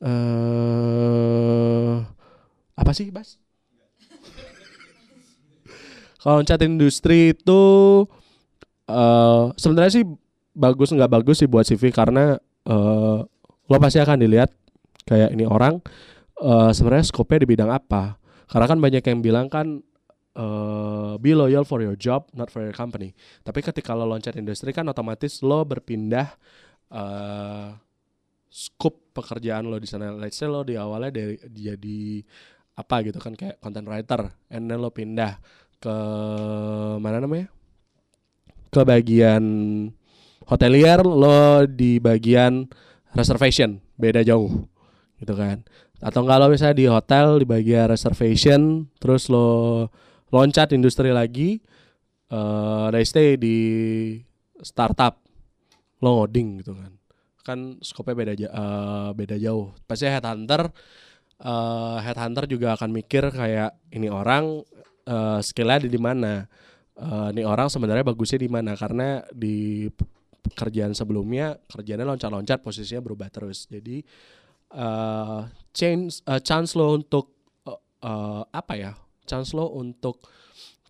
Uh, 0.00 2.04
apa 2.76 2.92
sih, 2.92 3.08
Bas? 3.08 3.40
kalau 6.20 6.44
loncatin 6.44 6.76
industri 6.76 7.32
itu 7.32 7.62
uh, 8.90 9.54
sebenarnya 9.56 10.02
sih 10.02 10.04
bagus 10.52 10.92
nggak 10.92 11.08
bagus 11.08 11.40
sih 11.40 11.48
buat 11.48 11.64
CV 11.64 11.94
karena 11.94 12.36
uh, 12.68 13.24
lo 13.70 13.76
pasti 13.78 14.02
akan 14.02 14.20
dilihat 14.20 14.50
kayak 15.06 15.32
ini 15.32 15.46
orang 15.46 15.78
uh, 16.42 16.74
sebenarnya 16.74 17.06
skopnya 17.08 17.46
di 17.46 17.48
bidang 17.48 17.70
apa. 17.70 18.18
Karena 18.50 18.66
kan 18.66 18.82
banyak 18.82 19.06
yang 19.06 19.22
bilang 19.22 19.46
kan 19.46 19.86
uh, 20.36 21.16
be 21.18 21.34
loyal 21.34 21.66
for 21.66 21.82
your 21.82 21.96
job, 21.98 22.28
not 22.36 22.50
for 22.50 22.62
your 22.62 22.74
company. 22.74 23.14
Tapi 23.42 23.64
ketika 23.64 23.94
lo 23.96 24.06
loncat 24.06 24.36
industri 24.38 24.70
kan 24.70 24.86
otomatis 24.86 25.42
lo 25.42 25.64
berpindah 25.66 26.28
uh, 26.92 27.74
scope 28.50 29.14
pekerjaan 29.14 29.66
lo 29.66 29.78
di 29.78 29.86
sana. 29.86 30.10
Let's 30.14 30.38
say 30.38 30.50
lo 30.50 30.66
di 30.66 30.74
awalnya 30.74 31.10
dari 31.14 31.38
jadi 31.50 32.00
apa 32.78 33.04
gitu 33.04 33.18
kan 33.20 33.36
kayak 33.36 33.60
content 33.60 33.86
writer, 33.86 34.30
and 34.48 34.70
then 34.70 34.80
lo 34.80 34.90
pindah 34.90 35.38
ke 35.80 35.94
mana 36.98 37.20
namanya? 37.22 37.50
Ke 38.70 38.86
bagian 38.86 39.42
hotelier, 40.46 41.02
lo 41.02 41.66
di 41.66 41.98
bagian 41.98 42.70
reservation, 43.12 43.82
beda 43.98 44.22
jauh 44.22 44.66
gitu 45.20 45.34
kan. 45.36 45.66
Atau 46.00 46.24
enggak 46.24 46.48
misalnya 46.48 46.76
di 46.78 46.86
hotel 46.88 47.44
di 47.44 47.46
bagian 47.46 47.92
reservation, 47.92 48.88
terus 48.96 49.28
lo 49.28 49.90
loncat 50.30 50.74
industri 50.74 51.10
lagi 51.10 51.58
uh, 52.30 52.88
let's 52.94 53.10
stay 53.10 53.34
di 53.34 53.58
startup 54.62 55.18
lo 56.00 56.24
ngoding 56.24 56.64
gitu 56.64 56.72
kan. 56.72 56.92
Kan 57.44 57.58
skopnya 57.84 58.14
beda 58.16 58.32
uh, 58.48 59.10
beda 59.12 59.36
jauh. 59.36 59.74
Pasti 59.84 60.08
headhunter 60.08 60.70
uh, 61.44 61.98
headhunter 62.00 62.48
juga 62.48 62.78
akan 62.78 62.90
mikir 62.94 63.28
kayak 63.32 63.76
ini 63.92 64.08
orang 64.08 64.64
uh, 65.08 65.40
skillnya 65.44 65.84
ada 65.84 65.88
di 65.90 66.00
mana? 66.00 66.48
Uh, 67.00 67.32
ini 67.32 67.44
orang 67.44 67.72
sebenarnya 67.72 68.04
bagusnya 68.04 68.40
di 68.40 68.48
mana? 68.48 68.76
Karena 68.76 69.24
di 69.32 69.88
kerjaan 70.52 70.96
sebelumnya 70.96 71.56
kerjanya 71.68 72.04
loncat-loncat 72.08 72.64
posisinya 72.64 73.00
berubah 73.04 73.28
terus. 73.32 73.68
Jadi 73.68 74.04
uh, 74.76 75.48
change 75.72 76.24
uh, 76.28 76.40
chance 76.40 76.76
lo 76.76 76.96
untuk 76.96 77.32
uh, 77.68 77.80
uh, 78.04 78.42
apa 78.52 78.74
ya 78.76 78.92
chance 79.30 79.54
lo 79.54 79.70
untuk 79.70 80.26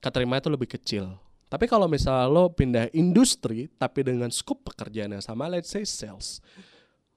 keterima 0.00 0.40
itu 0.40 0.49
lebih 0.49 0.73
kecil. 0.73 1.12
Tapi 1.50 1.66
kalau 1.66 1.90
misalnya 1.90 2.30
lo 2.30 2.49
pindah 2.49 2.88
industri 2.94 3.66
tapi 3.75 4.06
dengan 4.06 4.32
scope 4.32 4.73
pekerjaan 4.73 5.12
yang 5.12 5.20
sama, 5.20 5.50
let's 5.50 5.68
say 5.68 5.85
sales. 5.85 6.38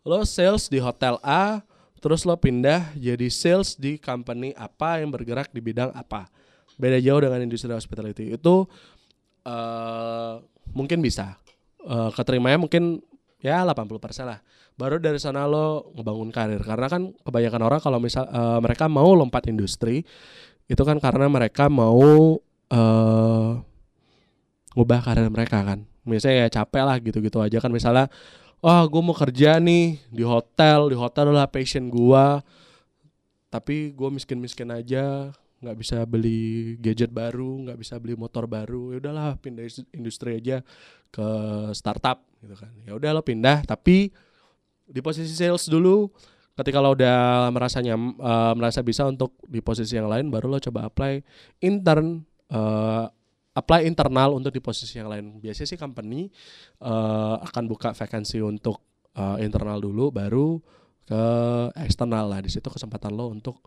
Lo 0.03 0.25
sales 0.27 0.68
di 0.68 0.84
hotel 0.84 1.15
A, 1.24 1.63
terus 2.03 2.27
lo 2.27 2.36
pindah 2.36 2.92
jadi 3.00 3.30
sales 3.32 3.80
di 3.80 3.96
company 3.96 4.51
apa 4.58 5.00
yang 5.00 5.13
bergerak 5.13 5.53
di 5.53 5.63
bidang 5.63 5.96
apa. 5.96 6.27
Beda 6.75 6.98
jauh 7.00 7.22
dengan 7.22 7.46
industri 7.46 7.72
hospitality. 7.72 8.34
Itu 8.34 8.68
uh, 9.46 10.44
mungkin 10.74 11.00
bisa. 11.00 11.38
Uh, 11.84 12.10
keterimanya 12.12 12.58
mungkin 12.58 13.06
ya 13.38 13.62
80% 13.62 14.01
lah. 14.25 14.42
Baru 14.74 14.98
dari 14.98 15.22
sana 15.22 15.46
lo 15.46 15.94
ngebangun 15.94 16.34
karir. 16.34 16.65
Karena 16.65 16.89
kan 16.89 17.13
kebanyakan 17.22 17.62
orang 17.62 17.80
kalau 17.80 18.01
misal 18.01 18.25
uh, 18.34 18.58
mereka 18.58 18.89
mau 18.89 19.13
lompat 19.13 19.46
industri, 19.46 20.01
itu 20.74 20.82
kan 20.82 20.98
karena 20.98 21.30
mereka 21.30 21.70
mau 21.70 22.42
uh, 22.74 23.51
ngubah 24.74 25.00
karir 25.06 25.30
mereka 25.30 25.62
kan. 25.62 25.86
Misalnya 26.03 26.50
ya 26.50 26.62
capek 26.62 26.84
lah 26.84 26.98
gitu-gitu 27.00 27.38
aja 27.39 27.62
kan. 27.62 27.70
Misalnya 27.70 28.10
wah 28.60 28.84
gue 28.89 29.01
mau 29.06 29.13
kerja 29.13 29.62
nih 29.62 30.01
di 30.10 30.24
hotel 30.25 30.89
di 30.89 30.98
hotel 30.98 31.30
adalah 31.30 31.51
passion 31.51 31.92
gue 31.92 32.25
tapi 33.53 33.94
gue 33.94 34.10
miskin-miskin 34.10 34.74
aja 34.74 35.30
nggak 35.62 35.77
bisa 35.77 36.01
beli 36.10 36.75
gadget 36.82 37.13
baru 37.13 37.70
nggak 37.70 37.77
bisa 37.77 38.01
beli 38.01 38.18
motor 38.18 38.50
baru. 38.50 38.98
Ya 38.98 38.98
udahlah 39.00 39.38
pindah 39.38 39.63
industri 39.94 40.42
aja 40.42 40.65
ke 41.13 41.27
startup 41.77 42.25
gitu 42.42 42.58
kan. 42.58 42.74
Ya 42.84 42.98
udah 42.98 43.13
lo 43.13 43.22
pindah. 43.22 43.62
Tapi 43.63 44.10
di 44.84 45.00
posisi 45.00 45.32
sales 45.32 45.70
dulu 45.70 46.10
ketika 46.53 46.77
lo 46.77 46.93
udah 46.93 47.50
merasa 47.50 47.81
nyam, 47.81 48.13
eh, 48.17 48.53
merasa 48.53 48.86
bisa 48.86 49.05
untuk 49.10 49.38
di 49.45 49.60
posisi 49.60 49.98
yang 49.98 50.10
lain 50.10 50.29
baru 50.29 50.50
lo 50.50 50.62
coba 50.62 50.89
apply 50.89 51.22
intern 51.65 52.22
eh, 52.50 53.05
apply 53.53 53.86
internal 53.86 54.33
untuk 54.33 54.50
di 54.53 54.62
posisi 54.62 54.98
yang 54.98 55.10
lain. 55.10 55.38
Biasanya 55.38 55.69
sih 55.69 55.79
company 55.79 56.29
eh, 56.81 57.36
akan 57.41 57.63
buka 57.69 57.93
vacancy 57.93 58.41
untuk 58.41 58.81
eh, 59.17 59.38
internal 59.45 59.81
dulu 59.81 60.13
baru 60.13 60.57
ke 61.03 61.24
eksternal. 61.77 62.29
Lah 62.29 62.39
di 62.41 62.50
situ 62.50 62.69
kesempatan 62.69 63.13
lo 63.13 63.29
untuk 63.33 63.62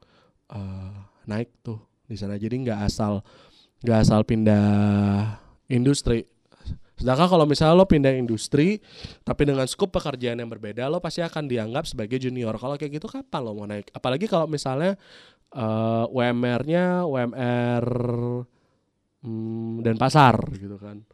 eh, 0.50 0.96
naik 1.26 1.62
tuh 1.62 1.78
di 2.06 2.14
sana. 2.18 2.38
Jadi 2.38 2.66
nggak 2.66 2.80
asal 2.86 3.22
nggak 3.82 3.98
asal 4.02 4.20
pindah 4.26 4.66
industri 5.70 6.26
sedangkan 6.96 7.28
kalau 7.28 7.44
misalnya 7.44 7.76
lo 7.76 7.84
pindah 7.84 8.16
industri 8.16 8.80
tapi 9.20 9.44
dengan 9.44 9.68
skup 9.68 9.92
pekerjaan 9.92 10.40
yang 10.40 10.48
berbeda 10.48 10.88
lo 10.88 10.96
pasti 10.98 11.20
akan 11.20 11.44
dianggap 11.44 11.84
sebagai 11.84 12.16
junior. 12.16 12.56
Kalau 12.56 12.80
kayak 12.80 12.96
gitu 12.96 13.06
kapan 13.06 13.40
lo 13.44 13.52
mau 13.52 13.68
naik? 13.68 13.92
Apalagi 13.92 14.24
kalau 14.24 14.48
misalnya 14.48 14.96
eh, 15.52 16.04
UMR-nya 16.08 17.04
UMR 17.04 17.86
hmm, 19.20 19.84
dan 19.84 19.94
pasar 20.00 20.40
gitu 20.56 20.80
kan. 20.80 21.04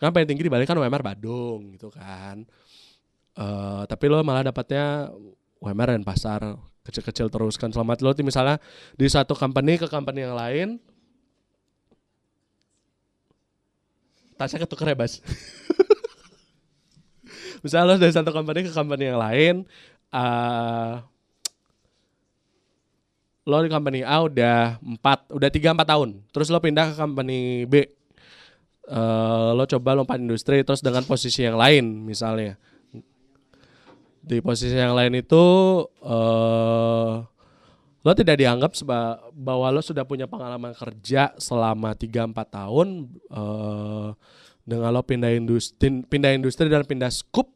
Kan 0.00 0.10
paling 0.10 0.26
tinggi 0.26 0.48
dibandingkan 0.48 0.80
UMR 0.80 1.02
Badung 1.06 1.76
gitu 1.78 1.94
kan. 1.94 2.42
Eh, 3.38 3.82
tapi 3.86 4.04
lo 4.10 4.26
malah 4.26 4.50
dapatnya 4.50 5.14
UMR 5.62 5.94
dan 5.94 6.02
pasar 6.02 6.40
kecil-kecil 6.82 7.30
terus 7.30 7.54
kan. 7.54 7.70
Selamat 7.70 8.02
lo 8.02 8.10
misalnya 8.26 8.58
di 8.98 9.06
satu 9.06 9.38
company 9.38 9.78
ke 9.78 9.86
company 9.86 10.26
yang 10.26 10.34
lain 10.34 10.82
tasnya 14.40 14.64
ketuker 14.64 14.88
ya 14.88 14.96
Bas? 14.96 15.20
Misalnya 17.62 17.92
lo 17.92 18.00
dari 18.00 18.14
satu 18.16 18.32
company 18.32 18.64
ke 18.64 18.72
company 18.72 19.12
yang 19.12 19.20
lain 19.20 19.54
eh 20.16 20.94
lo 23.44 23.56
di 23.64 23.70
company 23.72 24.00
A 24.06 24.24
udah 24.24 24.80
empat 24.80 25.28
udah 25.34 25.48
tiga 25.52 25.76
empat 25.76 25.88
tahun. 25.92 26.24
Terus 26.32 26.48
lo 26.48 26.62
pindah 26.62 26.92
ke 26.92 26.94
company 26.96 27.68
B. 27.68 27.84
Eh, 28.90 29.50
lo 29.54 29.64
coba 29.66 29.90
lompat 29.98 30.18
industri 30.18 30.62
terus 30.62 30.80
dengan 30.80 31.04
posisi 31.04 31.44
yang 31.44 31.58
lain 31.58 32.06
misalnya. 32.06 32.56
Di 34.20 34.38
posisi 34.44 34.76
yang 34.76 34.94
lain 34.94 35.18
itu 35.18 35.44
eh 36.04 37.12
lo 38.00 38.12
tidak 38.16 38.40
dianggap 38.40 38.72
seba, 38.72 39.20
bahwa 39.36 39.68
lo 39.68 39.84
sudah 39.84 40.08
punya 40.08 40.24
pengalaman 40.24 40.72
kerja 40.72 41.36
selama 41.36 41.92
3 41.92 42.32
4 42.32 42.56
tahun 42.56 42.88
eh 43.28 44.08
dengan 44.60 44.90
lo 44.94 45.02
pindah 45.02 45.34
industri 45.34 46.04
pindah 46.06 46.30
industri 46.36 46.70
dan 46.70 46.86
pindah 46.86 47.10
skup 47.10 47.48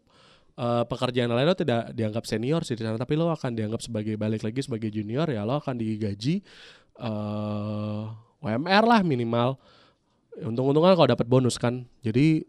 eh, 0.59 0.85
pekerjaan 0.85 1.31
lain 1.31 1.49
lo 1.49 1.57
tidak 1.57 1.95
dianggap 1.97 2.25
senior 2.29 2.61
sih 2.67 2.77
di 2.77 2.85
sana. 2.85 3.01
Tapi 3.01 3.17
lo 3.17 3.33
akan 3.33 3.57
dianggap 3.57 3.81
sebagai 3.81 4.19
balik 4.21 4.45
lagi 4.45 4.61
sebagai 4.61 4.93
junior 4.93 5.29
ya 5.31 5.49
lo 5.49 5.61
akan 5.61 5.81
digaji 5.81 6.45
eh 7.01 8.03
UMR 8.45 8.85
lah 8.85 9.01
minimal. 9.01 9.57
Untung-untungan 10.35 10.93
kalau 10.99 11.09
dapat 11.09 11.25
bonus 11.25 11.57
kan. 11.57 11.89
Jadi 12.05 12.45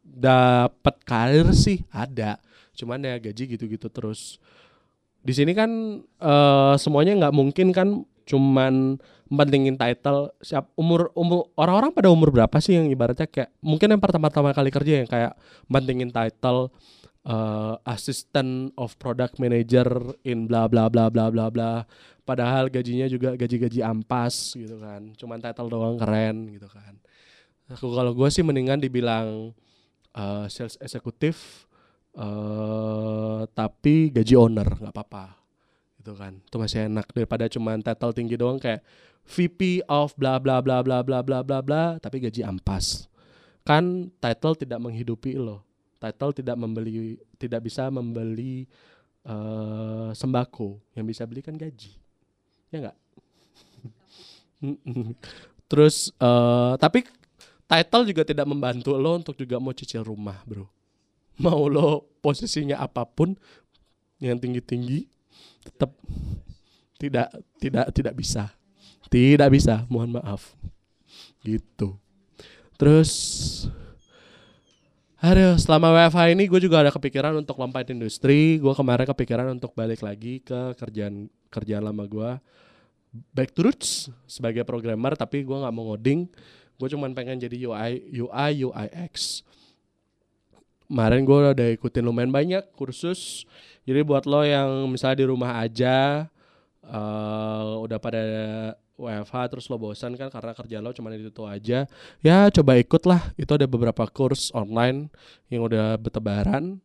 dapat 0.00 0.96
karir 1.04 1.52
sih 1.52 1.84
ada. 1.92 2.40
Cuman 2.72 3.04
ya 3.04 3.20
gaji 3.20 3.58
gitu-gitu 3.58 3.92
terus 3.92 4.40
di 5.20 5.32
sini 5.36 5.52
kan 5.52 5.70
eh, 6.00 6.74
semuanya 6.80 7.12
nggak 7.16 7.34
mungkin 7.36 7.68
kan 7.76 7.88
cuman 8.24 8.96
mentingin 9.30 9.78
title 9.78 10.34
siap 10.42 10.74
umur 10.74 11.14
umur 11.14 11.46
orang-orang 11.54 11.94
pada 11.94 12.10
umur 12.10 12.34
berapa 12.34 12.56
sih 12.58 12.74
yang 12.74 12.90
ibaratnya 12.90 13.30
kayak 13.30 13.54
mungkin 13.62 13.94
yang 13.94 14.02
pertama-tama 14.02 14.50
kali 14.50 14.74
kerja 14.74 15.02
yang 15.04 15.08
kayak 15.08 15.38
mentingin 15.70 16.10
title 16.10 16.74
eh, 17.26 17.74
assistant 17.86 18.74
of 18.74 18.98
product 18.98 19.38
manager 19.38 19.86
in 20.26 20.50
bla 20.50 20.66
bla 20.66 20.90
bla 20.90 21.06
bla 21.12 21.30
bla 21.30 21.46
bla. 21.46 21.86
Padahal 22.26 22.70
gajinya 22.70 23.10
juga 23.10 23.34
gaji-gaji 23.34 23.82
ampas 23.82 24.54
gitu 24.54 24.78
kan. 24.78 25.14
Cuman 25.18 25.38
title 25.42 25.70
doang 25.70 25.98
keren 25.98 26.50
gitu 26.50 26.66
kan. 26.70 26.94
Aku 27.70 27.94
kalau 27.94 28.10
gue 28.14 28.28
sih 28.34 28.42
mendingan 28.42 28.82
dibilang 28.82 29.54
eh, 30.16 30.44
sales 30.50 30.74
eksekutif 30.82 31.66
eh 32.10 33.42
tapi 33.54 34.10
gaji 34.10 34.34
owner 34.34 34.66
nggak 34.66 34.90
apa-apa 34.90 35.38
gitu 36.02 36.18
kan. 36.18 36.40
Itu 36.42 36.56
masih 36.58 36.90
enak 36.90 37.12
daripada 37.14 37.46
cuman 37.46 37.78
title 37.84 38.14
tinggi 38.16 38.34
doang 38.34 38.58
kayak 38.58 38.82
VP 39.30 39.86
of 39.86 40.16
bla 40.18 40.42
bla 40.42 40.58
bla 40.58 40.82
bla 40.82 41.04
bla 41.06 41.22
bla 41.22 41.38
bla 41.44 41.58
bla 41.62 41.82
tapi 42.02 42.18
gaji 42.18 42.42
ampas. 42.42 43.06
Kan 43.62 44.10
title 44.18 44.58
tidak 44.58 44.82
menghidupi 44.82 45.38
lo. 45.38 45.62
Title 46.00 46.32
tidak 46.32 46.56
membeli 46.56 47.20
tidak 47.38 47.62
bisa 47.62 47.86
membeli 47.92 48.66
eh 49.22 50.10
sembako. 50.16 50.82
Yang 50.96 51.06
bisa 51.14 51.22
belikan 51.28 51.54
gaji. 51.54 51.94
Ya 52.74 52.90
nggak? 52.90 52.98
Terus 55.70 56.10
eh 56.18 56.74
tapi 56.80 57.06
title 57.70 58.02
juga 58.10 58.26
tidak 58.26 58.50
membantu 58.50 58.98
lo 58.98 59.14
untuk 59.14 59.38
juga 59.38 59.62
mau 59.62 59.70
cicil 59.70 60.02
rumah 60.02 60.42
bro 60.42 60.66
mau 61.44 61.66
lo 61.66 62.06
posisinya 62.20 62.78
apa 62.80 63.08
pun 63.08 63.32
yang 64.20 64.36
tinggi-tinggi 64.36 65.08
tetap 65.64 65.96
tidak 67.00 67.32
tidak 67.56 67.86
tidak 67.96 68.14
bisa 68.14 68.44
tidak 69.08 69.48
bisa 69.48 69.88
mohon 69.88 70.12
maaf 70.12 70.52
gitu 71.40 71.96
terus 72.76 73.12
Aduh, 75.20 75.52
selama 75.60 75.92
WFH 75.92 76.32
ini 76.32 76.48
gue 76.48 76.64
juga 76.64 76.80
ada 76.80 76.88
kepikiran 76.88 77.36
untuk 77.36 77.60
lompat 77.60 77.92
industri. 77.92 78.56
Gue 78.56 78.72
kemarin 78.72 79.04
kepikiran 79.04 79.52
untuk 79.52 79.76
balik 79.76 80.00
lagi 80.00 80.40
ke 80.40 80.72
kerjaan 80.80 81.28
kerjaan 81.52 81.84
lama 81.84 82.08
gue. 82.08 82.30
Back 83.36 83.52
to 83.52 83.68
roots 83.68 84.08
sebagai 84.24 84.64
programmer, 84.64 85.12
tapi 85.12 85.44
gue 85.44 85.52
nggak 85.52 85.74
mau 85.76 85.92
ngoding. 85.92 86.24
Gue 86.80 86.88
cuman 86.88 87.12
pengen 87.12 87.36
jadi 87.36 87.52
UI, 87.52 88.16
UI, 88.16 88.64
UIX 88.64 89.12
kemarin 90.90 91.22
gue 91.22 91.38
udah 91.54 91.68
ikutin 91.78 92.02
lumayan 92.02 92.34
banyak 92.34 92.66
kursus. 92.74 93.46
Jadi 93.86 94.02
buat 94.02 94.26
lo 94.26 94.42
yang 94.42 94.90
misalnya 94.90 95.22
di 95.22 95.26
rumah 95.30 95.62
aja 95.62 96.26
eh 96.82 97.70
udah 97.86 97.98
pada 98.02 98.22
WFH 98.98 99.34
terus 99.54 99.70
lo 99.70 99.78
bosan 99.78 100.18
kan 100.18 100.26
karena 100.26 100.52
kerja 100.52 100.82
lo 100.82 100.90
cuma 100.90 101.14
itu 101.14 101.30
tuh 101.30 101.46
aja 101.46 101.86
ya 102.18 102.38
coba 102.50 102.76
ikut 102.76 103.06
lah 103.06 103.30
itu 103.38 103.48
ada 103.54 103.70
beberapa 103.70 104.04
kurs 104.10 104.50
online 104.50 105.06
yang 105.46 105.62
udah 105.70 105.94
bertebaran. 105.94 106.82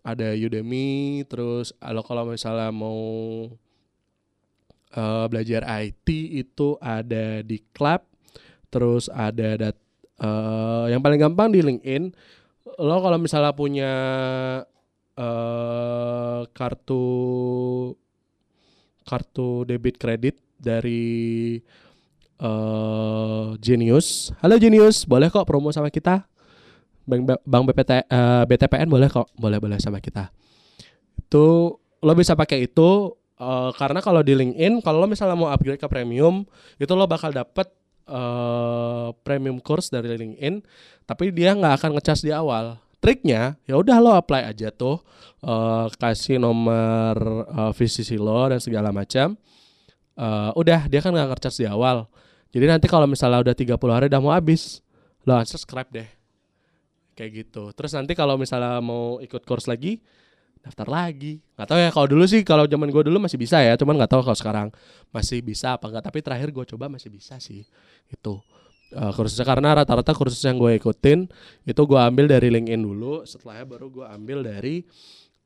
Ada 0.00 0.32
Udemy 0.32 1.28
terus 1.28 1.76
kalau 1.76 2.00
kalau 2.06 2.24
misalnya 2.30 2.72
mau 2.72 2.96
eh, 4.94 5.26
belajar 5.26 5.66
IT 5.82 6.08
itu 6.40 6.78
ada 6.80 7.42
di 7.44 7.58
Club 7.74 8.00
terus 8.70 9.10
ada 9.10 9.58
dat, 9.58 9.76
eh, 10.22 10.86
yang 10.94 11.02
paling 11.02 11.20
gampang 11.20 11.52
di 11.52 11.60
LinkedIn 11.60 12.14
lo 12.78 12.96
kalau 13.02 13.18
misalnya 13.18 13.56
punya 13.56 13.92
eh 15.18 16.40
kartu 16.54 17.04
kartu 19.02 19.66
debit 19.66 19.98
kredit 19.98 20.38
dari 20.60 21.58
eh 22.40 23.48
Genius. 23.58 24.30
Halo 24.44 24.60
Genius, 24.60 25.08
boleh 25.08 25.32
kok 25.32 25.48
promo 25.48 25.74
sama 25.74 25.90
kita? 25.90 26.28
Bank 27.08 27.42
Bank 27.42 27.64
BPT 27.72 27.90
eh, 28.06 28.44
BTPN 28.46 28.86
boleh 28.86 29.08
kok, 29.10 29.32
boleh 29.34 29.58
boleh 29.58 29.82
sama 29.82 29.98
kita. 29.98 30.30
Itu 31.18 31.74
lo 32.00 32.12
bisa 32.14 32.38
pakai 32.38 32.70
itu 32.70 33.16
eh, 33.40 33.70
karena 33.74 33.98
kalau 34.04 34.22
di 34.22 34.38
LinkedIn 34.38 34.84
kalau 34.84 35.02
lo 35.02 35.06
misalnya 35.10 35.34
mau 35.34 35.50
upgrade 35.50 35.80
ke 35.80 35.88
premium, 35.90 36.46
itu 36.78 36.92
lo 36.94 37.08
bakal 37.10 37.34
dapet 37.34 37.79
eh 38.10 39.08
premium 39.22 39.62
course 39.62 39.94
dari 39.94 40.10
LinkedIn, 40.18 40.60
tapi 41.06 41.30
dia 41.30 41.54
nggak 41.54 41.74
akan 41.78 41.90
ngecas 41.96 42.26
di 42.26 42.34
awal. 42.34 42.76
Triknya 43.00 43.56
ya 43.64 43.80
udah 43.80 43.96
lo 43.96 44.12
apply 44.12 44.44
aja 44.50 44.68
tuh 44.68 45.00
eh, 45.40 45.86
kasih 45.96 46.42
nomor 46.42 47.16
eh, 47.48 47.72
VCC 47.72 48.18
lo 48.18 48.50
dan 48.50 48.58
segala 48.58 48.90
macam. 48.90 49.38
Eh, 50.18 50.50
udah 50.58 50.90
dia 50.90 51.00
kan 51.00 51.14
nggak 51.14 51.38
ngecas 51.38 51.56
di 51.56 51.66
awal. 51.70 52.10
Jadi 52.50 52.66
nanti 52.66 52.86
kalau 52.90 53.06
misalnya 53.06 53.46
udah 53.46 53.54
30 53.54 53.78
hari 53.94 54.06
udah 54.10 54.20
mau 54.20 54.34
habis, 54.34 54.82
lo 55.22 55.38
unsubscribe 55.38 55.90
deh. 55.94 56.08
Kayak 57.14 57.30
gitu. 57.46 57.70
Terus 57.78 57.94
nanti 57.94 58.18
kalau 58.18 58.34
misalnya 58.34 58.82
mau 58.82 59.22
ikut 59.22 59.46
course 59.46 59.70
lagi, 59.70 60.02
daftar 60.60 60.88
lagi. 60.88 61.40
Nggak 61.56 61.68
tahu 61.68 61.78
ya 61.80 61.90
kalau 61.92 62.06
dulu 62.08 62.24
sih 62.28 62.40
kalau 62.44 62.64
zaman 62.68 62.88
gue 62.92 63.02
dulu 63.08 63.18
masih 63.20 63.36
bisa 63.40 63.60
ya, 63.64 63.76
cuman 63.80 63.96
nggak 64.00 64.12
tahu 64.12 64.22
kalau 64.24 64.38
sekarang 64.38 64.68
masih 65.12 65.40
bisa 65.40 65.76
apa 65.76 65.88
enggak. 65.88 66.04
Tapi 66.08 66.18
terakhir 66.20 66.48
gue 66.52 66.64
coba 66.76 66.92
masih 66.92 67.08
bisa 67.12 67.40
sih. 67.40 67.64
Itu. 68.12 68.40
uh, 68.96 69.12
kursusnya 69.14 69.46
karena 69.46 69.82
rata-rata 69.82 70.10
kursus 70.14 70.42
yang 70.42 70.58
gue 70.58 70.74
ikutin 70.78 71.30
itu 71.62 71.82
gue 71.86 72.00
ambil 72.00 72.26
dari 72.26 72.50
LinkedIn 72.50 72.82
dulu 72.82 73.22
setelahnya 73.22 73.66
baru 73.66 73.86
gue 73.86 74.06
ambil 74.06 74.38
dari 74.42 74.82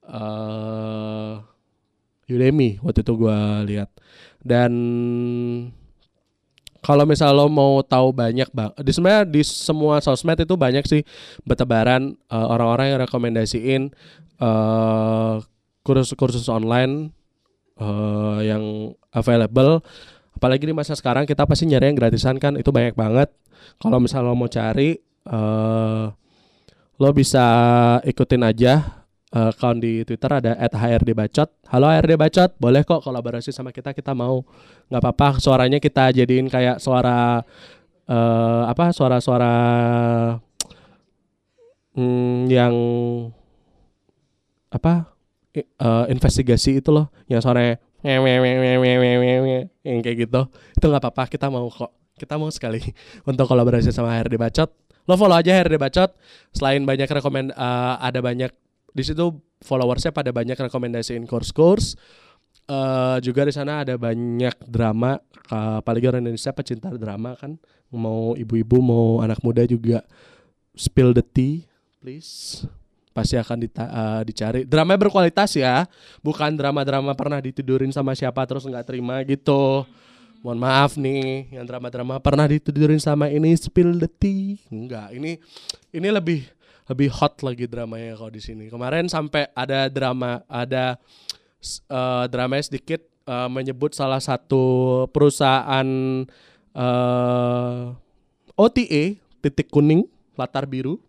uh, 0.09 1.40
Udemy 2.24 2.81
waktu 2.81 3.05
itu 3.05 3.12
gue 3.20 3.38
lihat 3.68 3.92
dan 4.40 4.72
kalau 6.85 7.09
misal 7.09 7.33
lo 7.33 7.49
mau 7.49 7.81
tahu 7.81 8.12
banyak 8.12 8.53
bang, 8.53 8.68
di 8.85 8.92
sebenarnya 8.92 9.25
di 9.25 9.40
semua 9.40 10.05
sosmed 10.05 10.37
itu 10.37 10.53
banyak 10.53 10.85
sih 10.85 11.01
bertebaran 11.49 12.12
uh, 12.29 12.47
orang-orang 12.53 12.92
yang 12.92 13.01
rekomendasiin 13.01 13.83
uh, 14.37 15.40
kursus-kursus 15.81 16.44
online 16.53 17.09
uh, 17.81 18.44
yang 18.44 18.92
available. 19.16 19.81
Apalagi 20.37 20.68
di 20.68 20.77
masa 20.77 20.92
sekarang 20.92 21.25
kita 21.25 21.49
pasti 21.49 21.64
nyari 21.64 21.88
yang 21.88 21.97
gratisan 21.97 22.37
kan, 22.37 22.61
itu 22.61 22.68
banyak 22.68 22.92
banget. 22.92 23.33
Kalau 23.81 23.97
misal 23.97 24.29
lo 24.29 24.37
mau 24.37 24.53
cari, 24.53 25.01
uh, 25.33 26.12
lo 27.01 27.09
bisa 27.16 27.47
ikutin 28.05 28.44
aja 28.44 29.04
account 29.35 29.83
di 29.83 30.07
Twitter 30.07 30.31
ada 30.31 30.55
@hrdbacot. 30.55 31.51
Halo 31.75 31.90
HRD 31.90 32.14
Bacot, 32.14 32.51
boleh 32.55 32.87
kok 32.87 33.03
kolaborasi 33.03 33.51
sama 33.51 33.75
kita, 33.75 33.90
kita 33.90 34.14
mau. 34.14 34.47
nggak 34.87 35.01
apa-apa, 35.03 35.42
suaranya 35.42 35.83
kita 35.83 36.14
jadiin 36.14 36.47
kayak 36.47 36.79
suara 36.79 37.42
uh, 38.07 38.62
apa? 38.70 38.94
Suara-suara 38.94 39.55
hmm, 41.99 42.47
yang 42.47 42.75
apa? 44.70 45.11
Uh, 45.79 46.07
investigasi 46.11 46.83
itu 46.83 46.90
loh, 46.90 47.11
yang 47.31 47.38
suaranya 47.38 47.79
yang 49.83 49.99
kayak 50.03 50.16
gitu. 50.27 50.40
Itu 50.79 50.85
nggak 50.87 51.03
apa-apa, 51.03 51.25
kita 51.27 51.51
mau 51.51 51.66
kok. 51.66 51.90
Kita 52.14 52.38
mau 52.38 52.47
sekali 52.55 52.79
untuk 53.31 53.51
kolaborasi 53.51 53.90
sama 53.90 54.14
HRD 54.14 54.38
Bacot. 54.38 54.70
Lo 55.11 55.18
follow 55.18 55.35
aja 55.35 55.51
HRD 55.59 55.75
Bacot. 55.83 56.14
Selain 56.55 56.79
banyak 56.87 57.11
rekomend 57.11 57.51
uh, 57.59 57.99
ada 57.99 58.23
banyak 58.23 58.55
di 58.94 59.02
situ 59.02 59.35
followersnya 59.61 60.14
pada 60.14 60.30
banyak 60.30 60.54
rekomendasiin 60.54 61.26
course-course. 61.26 61.98
Uh, 62.64 63.20
juga 63.20 63.44
di 63.44 63.52
sana 63.52 63.85
ada 63.85 63.92
banyak 64.00 64.57
drama 64.64 65.20
apalagi 65.52 66.09
orang 66.09 66.24
Indonesia 66.24 66.54
pecinta 66.54 66.88
drama 66.94 67.37
kan. 67.37 67.59
Mau 67.92 68.38
ibu-ibu 68.38 68.80
mau 68.80 69.20
anak 69.20 69.42
muda 69.44 69.66
juga 69.68 70.00
spill 70.72 71.12
the 71.12 71.20
tea 71.20 71.66
please. 72.00 72.64
Pasti 73.14 73.38
akan 73.38 73.59
dita 73.62 73.85
uh, 73.87 74.22
dicari. 74.26 74.66
Drama 74.66 74.98
berkualitas 74.98 75.54
ya 75.54 75.87
bukan 76.24 76.54
drama-drama 76.57 77.14
pernah 77.14 77.38
ditidurin 77.38 77.92
sama 77.94 78.14
siapa 78.16 78.42
terus 78.48 78.64
nggak 78.64 78.87
terima 78.87 79.20
gitu. 79.26 79.85
Mohon 80.44 80.59
maaf 80.61 81.00
nih 81.00 81.57
yang 81.57 81.64
drama-drama 81.64 82.20
pernah 82.20 82.44
ditidurin 82.44 83.00
sama 83.00 83.30
ini 83.30 83.54
spill 83.57 83.96
the 83.96 84.09
tea. 84.09 84.61
Enggak 84.72 85.14
ini 85.14 85.38
ini 85.94 86.09
lebih 86.11 86.48
lebih 86.85 87.09
hot 87.12 87.40
lagi 87.40 87.64
dramanya 87.64 88.16
kalau 88.20 88.33
di 88.33 88.42
sini. 88.44 88.68
Kemarin 88.68 89.09
sampai 89.09 89.49
ada 89.57 89.88
drama, 89.88 90.44
ada 90.49 91.01
uh, 91.88 92.25
dramanya 92.29 92.64
sedikit 92.68 93.01
uh, 93.29 93.49
menyebut 93.49 93.97
salah 93.97 94.20
satu 94.20 95.07
perusahaan 95.11 95.88
uh, 96.77 96.83
eh, 96.85 98.61
OTA 98.61 99.05
titik 99.40 99.68
kuning 99.73 100.07
latar 100.38 100.68
biru 100.68 101.01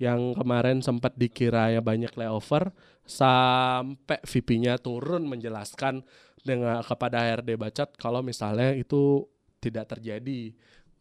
yang 0.00 0.34
kemarin 0.34 0.82
sempat 0.82 1.14
dikira 1.14 1.70
ya 1.70 1.78
banyak 1.78 2.10
layover 2.18 2.74
sampai 3.06 4.18
VP-nya 4.26 4.78
turun 4.82 5.30
menjelaskan 5.30 6.02
dengan 6.42 6.82
kepada 6.82 7.22
HRD 7.22 7.54
Bacot 7.54 7.94
kalau 7.94 8.18
misalnya 8.18 8.74
itu 8.74 9.22
tidak 9.62 9.94
terjadi 9.94 10.50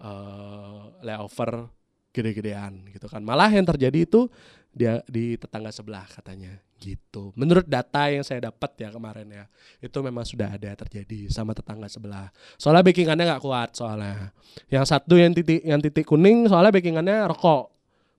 uh, 0.06 0.94
layover 1.02 1.74
gede-gedean 2.12 2.88
gitu 2.92 3.08
kan. 3.08 3.24
Malah 3.24 3.52
yang 3.52 3.66
terjadi 3.68 4.04
itu 4.08 4.28
dia 4.72 5.04
di 5.08 5.36
tetangga 5.36 5.68
sebelah 5.72 6.08
katanya 6.08 6.56
gitu. 6.80 7.36
Menurut 7.38 7.68
data 7.68 8.10
yang 8.10 8.26
saya 8.26 8.50
dapat 8.50 8.74
ya 8.80 8.90
kemarin 8.90 9.28
ya, 9.30 9.46
itu 9.84 9.98
memang 10.02 10.26
sudah 10.26 10.56
ada 10.58 10.74
terjadi 10.74 11.30
sama 11.30 11.52
tetangga 11.54 11.86
sebelah. 11.92 12.32
Soalnya 12.58 12.82
backingannya 12.82 13.26
nggak 13.36 13.44
kuat 13.44 13.70
soalnya. 13.78 14.34
Yang 14.72 14.86
satu 14.90 15.14
yang 15.20 15.32
titik 15.36 15.62
yang 15.62 15.80
titik 15.80 16.08
kuning 16.08 16.50
soalnya 16.50 16.74
backingannya 16.74 17.30
rokok. 17.30 17.70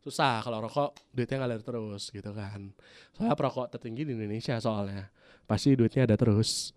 Susah 0.02 0.42
kalau 0.42 0.62
rokok 0.62 0.94
duitnya 1.10 1.42
ngalir 1.42 1.62
terus 1.62 2.10
gitu 2.10 2.30
kan. 2.34 2.70
Soalnya 3.14 3.34
perokok 3.34 3.66
tertinggi 3.74 4.06
di 4.06 4.12
Indonesia 4.14 4.58
soalnya. 4.62 5.10
Pasti 5.48 5.74
duitnya 5.74 6.06
ada 6.06 6.14
terus. 6.14 6.70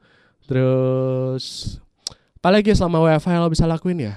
Terus 0.45 1.78
apalagi 2.38 2.73
selama 2.78 3.01
WFH 3.10 3.30
lo 3.41 3.49
bisa 3.49 3.65
lakuin 3.65 4.13
ya? 4.13 4.15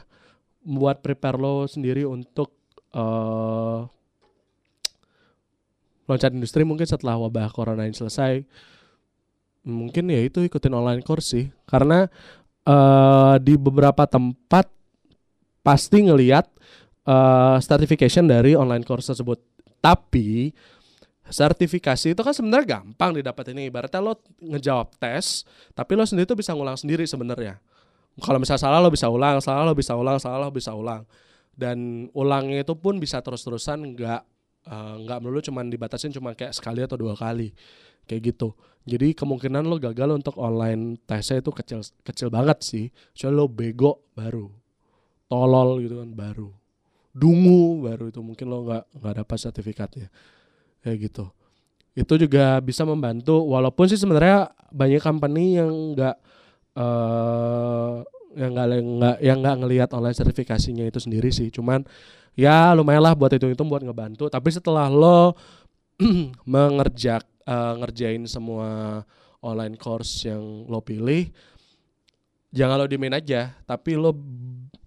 Buat 0.64 1.00
prepare 1.00 1.40
lo 1.40 1.64
sendiri 1.64 2.04
untuk 2.04 2.57
uh, 2.94 3.88
loncat 6.08 6.32
industri 6.32 6.64
mungkin 6.64 6.88
setelah 6.88 7.20
wabah 7.20 7.52
corona 7.52 7.84
ini 7.84 7.92
selesai 7.92 8.40
mungkin 9.68 10.08
ya 10.08 10.24
itu 10.24 10.40
ikutin 10.40 10.72
online 10.72 11.04
course 11.04 11.36
sih. 11.36 11.46
Karena 11.68 12.08
uh, 12.64 13.36
di 13.36 13.54
beberapa 13.60 14.08
tempat 14.08 14.72
pasti 15.60 16.08
ngelihat 16.08 16.48
uh, 17.04 17.60
certification 17.60 18.24
dari 18.24 18.56
online 18.56 18.82
course 18.82 19.12
tersebut. 19.12 19.38
Tapi 19.78 20.50
sertifikasi 21.28 22.16
itu 22.16 22.20
kan 22.24 22.32
sebenarnya 22.32 22.80
gampang 22.80 23.20
didapat 23.20 23.52
ini. 23.52 23.68
Ibaratnya 23.68 24.00
lo 24.00 24.16
ngejawab 24.40 24.96
tes 24.96 25.44
tapi 25.76 25.92
lo 25.92 26.08
sendiri 26.08 26.24
tuh 26.24 26.38
bisa 26.40 26.56
ngulang 26.56 26.80
sendiri 26.80 27.04
sebenarnya. 27.04 27.60
Kalau 28.18 28.42
misalnya 28.42 28.64
salah 28.66 28.80
lo 28.82 28.90
bisa 28.90 29.06
ulang 29.06 29.38
salah 29.38 29.62
lo 29.62 29.76
bisa 29.78 29.94
ulang 29.94 30.18
salah 30.18 30.42
lo 30.42 30.50
bisa 30.50 30.74
ulang 30.74 31.06
dan 31.58 32.06
ulangnya 32.14 32.62
itu 32.62 32.78
pun 32.78 33.02
bisa 33.02 33.18
terus-terusan 33.18 33.98
nggak 33.98 34.22
uh, 34.70 34.94
nggak 35.02 35.18
melulu 35.18 35.42
cuman 35.42 35.66
dibatasin 35.66 36.14
cuma 36.14 36.38
kayak 36.38 36.54
sekali 36.54 36.86
atau 36.86 36.94
dua 36.94 37.18
kali 37.18 37.50
kayak 38.06 38.32
gitu. 38.32 38.54
Jadi 38.88 39.12
kemungkinan 39.12 39.68
lo 39.68 39.76
gagal 39.76 40.16
untuk 40.16 40.38
online 40.40 40.96
tesnya 41.04 41.42
itu 41.42 41.50
kecil 41.52 41.82
kecil 42.06 42.30
banget 42.30 42.62
sih. 42.62 42.86
Soalnya 43.12 43.44
lo 43.44 43.46
bego 43.50 44.06
baru 44.14 44.48
tolol 45.26 45.82
gitu 45.82 45.98
kan 45.98 46.10
baru. 46.14 46.48
Dungu 47.12 47.84
baru 47.84 48.08
itu 48.08 48.22
mungkin 48.22 48.46
lo 48.48 48.64
nggak 48.64 48.84
nggak 49.02 49.14
dapat 49.26 49.36
sertifikatnya 49.36 50.08
kayak 50.86 51.10
gitu. 51.10 51.26
Itu 51.98 52.14
juga 52.14 52.62
bisa 52.62 52.86
membantu 52.86 53.42
walaupun 53.44 53.90
sih 53.90 53.98
sebenarnya 53.98 54.54
banyak 54.70 55.02
company 55.02 55.58
yang 55.58 55.98
nggak 55.98 56.16
uh, 56.78 58.06
yang 58.36 58.52
nggak 58.52 58.66
nggak 58.80 59.16
yang 59.24 59.38
nggak 59.40 59.56
ngelihat 59.64 59.88
online 59.96 60.16
sertifikasinya 60.16 60.84
itu 60.84 61.00
sendiri 61.00 61.30
sih. 61.32 61.48
Cuman 61.48 61.84
ya 62.36 62.74
lumayan 62.76 63.04
lah 63.04 63.14
buat 63.16 63.32
itu 63.32 63.48
itu 63.48 63.62
buat 63.64 63.80
ngebantu. 63.84 64.28
Tapi 64.28 64.48
setelah 64.52 64.90
lo 64.92 65.32
mengerjak 66.52 67.24
uh, 67.48 67.78
ngerjain 67.80 68.24
semua 68.28 69.02
online 69.40 69.78
course 69.78 70.26
yang 70.26 70.66
lo 70.66 70.82
pilih 70.82 71.30
jangan 72.52 72.80
lo 72.80 72.86
dimain 72.88 73.16
aja. 73.16 73.54
Tapi 73.64 73.96
lo 73.96 74.16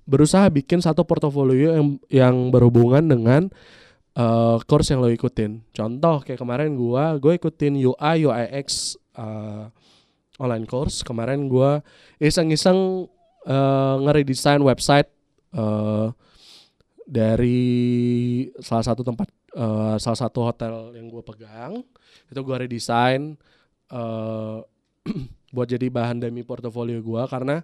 berusaha 0.06 0.50
bikin 0.50 0.82
satu 0.82 1.06
portofolio 1.06 1.78
yang 1.78 1.88
yang 2.10 2.36
berhubungan 2.50 3.06
dengan 3.06 3.48
uh, 4.18 4.58
course 4.66 4.92
yang 4.92 5.02
lo 5.04 5.10
ikutin. 5.10 5.62
Contoh 5.72 6.26
kayak 6.26 6.42
kemarin 6.42 6.74
gua 6.74 7.16
gue 7.18 7.38
ikutin 7.38 7.78
UI 7.78 8.26
UIX 8.26 8.68
uh, 9.18 9.70
online 10.42 10.66
course. 10.66 11.06
Kemarin 11.06 11.46
gua 11.48 11.86
iseng-iseng 12.18 13.08
uh, 13.48 14.62
website 14.62 15.10
uh, 15.56 16.14
dari 17.08 17.60
salah 18.62 18.86
satu 18.86 19.02
tempat 19.04 19.28
uh, 19.58 19.96
salah 20.00 20.20
satu 20.20 20.40
hotel 20.48 20.96
yang 20.96 21.12
gue 21.12 21.24
pegang. 21.26 21.82
Itu 22.32 22.42
gue 22.46 22.56
redesign 22.56 23.36
uh, 23.92 24.64
buat 25.56 25.68
jadi 25.68 25.92
bahan 25.92 26.24
demi 26.24 26.46
portofolio 26.48 27.02
gue 27.04 27.24
karena 27.28 27.60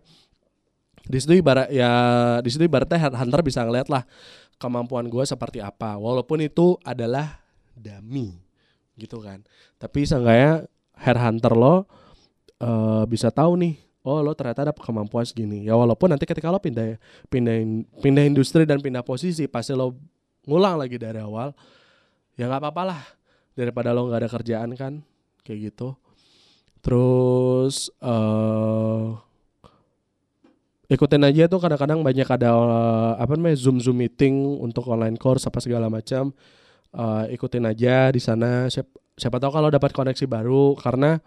di 1.08 1.18
situ 1.24 1.40
ibarat 1.40 1.72
ya 1.72 1.92
di 2.44 2.50
situ 2.52 2.68
ibaratnya 2.68 3.08
hunter 3.16 3.40
bisa 3.40 3.64
ngeliat 3.64 3.88
lah 3.88 4.04
kemampuan 4.60 5.08
gue 5.08 5.24
seperti 5.24 5.64
apa. 5.64 5.96
Walaupun 5.96 6.44
itu 6.44 6.76
adalah 6.84 7.40
dummy 7.78 8.36
gitu 8.98 9.22
kan. 9.22 9.46
Tapi 9.78 10.04
seenggaknya 10.04 10.66
headhunter 10.98 11.54
lo 11.54 11.86
uh, 12.60 13.06
bisa 13.06 13.30
tahu 13.30 13.56
nih 13.62 13.87
oh 14.08 14.24
lo 14.24 14.32
ternyata 14.32 14.72
ada 14.72 14.74
kemampuan 14.74 15.28
segini. 15.28 15.68
Ya 15.68 15.76
walaupun 15.76 16.08
nanti 16.08 16.24
ketika 16.24 16.48
lo 16.48 16.64
pindah 16.64 16.96
pindah 17.28 17.60
pindah 18.00 18.24
industri 18.24 18.64
dan 18.64 18.80
pindah 18.80 19.04
posisi 19.04 19.52
pasti 19.52 19.76
lo 19.76 20.00
ngulang 20.48 20.80
lagi 20.80 20.96
dari 20.96 21.20
awal 21.20 21.52
ya 22.40 22.48
nggak 22.48 22.64
apa-apa 22.64 22.84
lah. 22.88 23.02
Daripada 23.52 23.92
lo 23.92 24.08
nggak 24.08 24.20
ada 24.24 24.30
kerjaan 24.32 24.70
kan 24.80 25.04
kayak 25.44 25.76
gitu. 25.76 26.00
Terus 26.80 27.92
uh, 28.00 29.20
ikutin 30.88 31.28
aja 31.28 31.52
tuh 31.52 31.60
kadang-kadang 31.60 32.00
banyak 32.00 32.28
ada 32.32 32.56
uh, 32.56 33.12
apa 33.20 33.36
namanya 33.36 33.60
zoom 33.60 33.84
zoom 33.84 34.00
meeting 34.00 34.40
untuk 34.64 34.88
online 34.88 35.20
course 35.20 35.44
apa 35.44 35.60
segala 35.60 35.92
macam. 35.92 36.32
Uh, 36.96 37.28
ikutin 37.34 37.68
aja 37.68 38.08
di 38.14 38.24
sana. 38.24 38.72
Siapa, 38.72 38.88
siapa 39.20 39.36
tahu 39.42 39.52
kalau 39.52 39.68
dapat 39.68 39.92
koneksi 39.92 40.26
baru 40.30 40.78
karena 40.80 41.20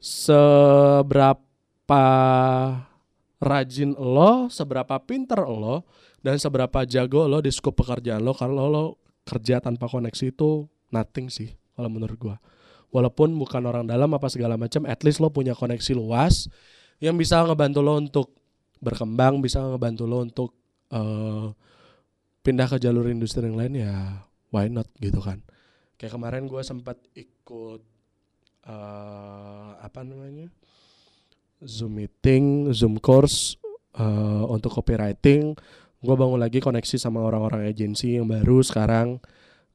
seberapa 0.00 1.49
seberapa 1.90 2.86
rajin 3.42 3.90
lo, 3.98 4.46
seberapa 4.46 4.94
pinter 5.02 5.42
lo, 5.42 5.82
dan 6.22 6.38
seberapa 6.38 6.86
jago 6.86 7.26
lo 7.26 7.42
di 7.42 7.50
scope 7.50 7.82
pekerjaan 7.82 8.22
lo. 8.22 8.30
Kalau 8.30 8.70
lo 8.70 8.84
kerja 9.26 9.58
tanpa 9.58 9.90
koneksi 9.90 10.30
itu 10.30 10.70
nothing 10.94 11.26
sih 11.26 11.50
kalau 11.74 11.90
menurut 11.90 12.14
gua. 12.14 12.36
Walaupun 12.94 13.34
bukan 13.34 13.66
orang 13.66 13.90
dalam 13.90 14.06
apa 14.14 14.30
segala 14.30 14.54
macam 14.54 14.86
at 14.86 15.02
least 15.02 15.18
lo 15.18 15.34
punya 15.34 15.54
koneksi 15.54 15.98
luas 15.98 16.46
yang 17.02 17.18
bisa 17.18 17.42
ngebantu 17.42 17.82
lo 17.82 17.98
untuk 17.98 18.26
berkembang 18.78 19.42
bisa 19.42 19.58
ngebantu 19.58 20.04
lo 20.06 20.22
untuk 20.22 20.50
eh, 20.94 21.50
pindah 22.46 22.66
ke 22.70 22.78
jalur 22.78 23.10
industri 23.10 23.50
yang 23.50 23.58
lain 23.58 23.82
ya 23.82 24.22
why 24.54 24.70
not 24.70 24.86
gitu 25.02 25.18
kan. 25.18 25.42
Kayak 25.98 26.22
kemarin 26.22 26.46
gua 26.46 26.62
sempat 26.62 27.02
ikut 27.18 27.82
eh, 28.62 29.70
apa 29.74 30.06
namanya 30.06 30.54
zoom 31.64 32.00
meeting 32.00 32.72
zoom 32.72 32.96
course 32.98 33.56
eh, 33.96 34.44
untuk 34.48 34.72
copywriting. 34.80 35.56
Gue 36.00 36.14
bangun 36.16 36.40
lagi 36.40 36.64
koneksi 36.64 36.96
sama 36.96 37.20
orang-orang 37.20 37.68
agensi 37.68 38.16
yang 38.16 38.28
baru 38.28 38.64
sekarang. 38.64 39.20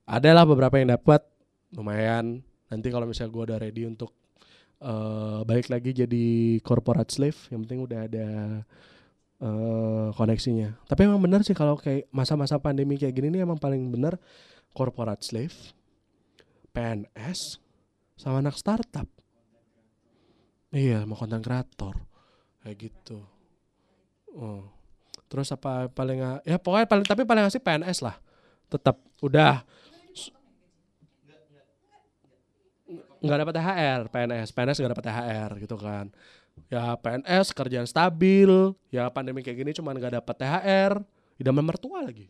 Adalah 0.09 0.45
beberapa 0.45 0.81
yang 0.81 0.93
dapat 0.93 1.21
lumayan. 1.73 2.41
Nanti 2.69 2.89
kalau 2.89 3.05
misalnya 3.05 3.31
gue 3.33 3.43
udah 3.53 3.57
ready 3.61 3.83
untuk 3.85 4.11
eh 4.75 5.39
balik 5.47 5.71
lagi 5.71 5.95
jadi 5.95 6.59
corporate 6.59 7.07
slave 7.07 7.39
yang 7.47 7.63
penting 7.63 7.79
udah 7.87 7.99
ada 8.09 8.27
eh 9.39 10.07
koneksinya. 10.17 10.81
Tapi 10.89 11.05
emang 11.05 11.21
benar 11.21 11.45
sih 11.45 11.53
kalau 11.53 11.77
kayak 11.77 12.09
masa-masa 12.09 12.57
pandemi 12.57 12.97
kayak 12.97 13.13
gini 13.13 13.29
nih 13.37 13.41
emang 13.45 13.61
paling 13.61 13.81
benar 13.93 14.17
corporate 14.75 15.23
slave 15.23 15.55
PNS 16.75 17.63
sama 18.19 18.43
anak 18.43 18.59
startup 18.59 19.07
iya 20.75 21.07
mau 21.07 21.15
konten 21.15 21.39
kreator. 21.39 21.95
Kayak 22.59 22.75
gitu. 22.91 23.23
Oh. 24.35 24.67
terus 25.25 25.47
apa 25.49 25.87
paling 25.89 26.43
ya 26.43 26.59
pokoknya 26.59 26.85
paling 26.91 27.05
tapi 27.07 27.23
paling 27.23 27.47
asik 27.47 27.63
PNS 27.63 28.03
lah. 28.03 28.19
Tetap 28.67 28.99
udah. 29.23 29.63
Nggak 33.23 33.37
dapat 33.41 33.53
THR 33.57 34.01
PNS 34.11 34.47
PNS 34.53 34.77
nggak 34.83 34.93
dapat 34.99 35.05
THR 35.07 35.51
gitu 35.63 35.75
kan. 35.79 36.05
Ya 36.69 36.93
PNS 36.99 37.55
kerjaan 37.55 37.87
stabil. 37.89 38.51
Ya 38.91 39.07
pandemi 39.09 39.41
kayak 39.41 39.65
gini 39.65 39.71
cuman 39.73 39.97
nggak 39.97 40.21
dapat 40.21 40.35
THR 40.37 40.93
idaman 41.41 41.65
mertua 41.65 42.05
lagi. 42.05 42.27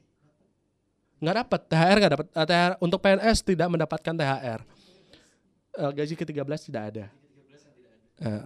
Nggak 1.20 1.36
dapat 1.44 1.62
THR 1.68 1.98
nggak 2.00 2.14
dapat 2.16 2.28
eh, 2.32 2.46
THR 2.48 2.74
untuk 2.80 3.00
PNS 3.02 3.38
tidak 3.44 3.68
mendapatkan 3.68 4.14
THR 4.16 4.62
Eh, 5.76 5.92
gaji 5.92 6.16
ke-13 6.16 6.72
tidak 6.72 6.84
ada 6.96 7.06
Eh, 8.16 8.46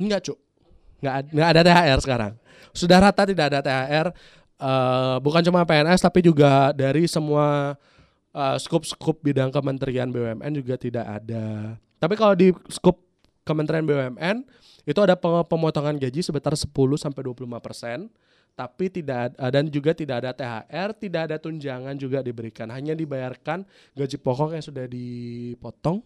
enggak 0.00 0.30
cuk 0.30 0.38
nggak 0.98 1.14
ad- 1.14 1.30
nggak 1.30 1.48
ada 1.54 1.60
THR 1.62 1.98
sekarang 2.00 2.32
sudah 2.72 2.98
rata 2.98 3.22
tidak 3.28 3.46
ada 3.52 3.60
THR 3.60 4.08
Eh, 4.58 5.16
bukan 5.22 5.38
cuma 5.46 5.62
PNS 5.62 6.02
tapi 6.02 6.18
juga 6.18 6.74
dari 6.74 7.06
semua 7.06 7.78
uh, 8.34 8.56
skup-skup 8.58 9.22
bidang 9.22 9.54
kementerian 9.54 10.10
BUMN 10.10 10.50
juga 10.50 10.74
tidak 10.74 11.06
ada. 11.06 11.78
Tapi 12.02 12.14
kalau 12.18 12.34
di 12.34 12.50
skup 12.66 12.98
kementerian 13.46 13.86
BUMN 13.86 14.42
itu 14.82 14.98
ada 14.98 15.14
pemotongan 15.46 15.94
gaji 15.94 16.26
sebesar 16.26 16.58
10 16.58 16.74
sampai 16.98 17.22
25 17.22 17.46
persen. 17.62 18.10
Tapi 18.58 18.90
tidak 18.90 19.38
dan 19.38 19.70
juga 19.70 19.94
tidak 19.94 20.26
ada 20.26 20.34
THR, 20.34 20.90
tidak 20.98 21.22
ada 21.30 21.36
tunjangan 21.38 21.94
juga 21.94 22.18
diberikan. 22.26 22.66
Hanya 22.74 22.98
dibayarkan 22.98 23.62
gaji 23.94 24.18
pokok 24.18 24.58
yang 24.58 24.64
sudah 24.66 24.90
dipotong. 24.90 26.02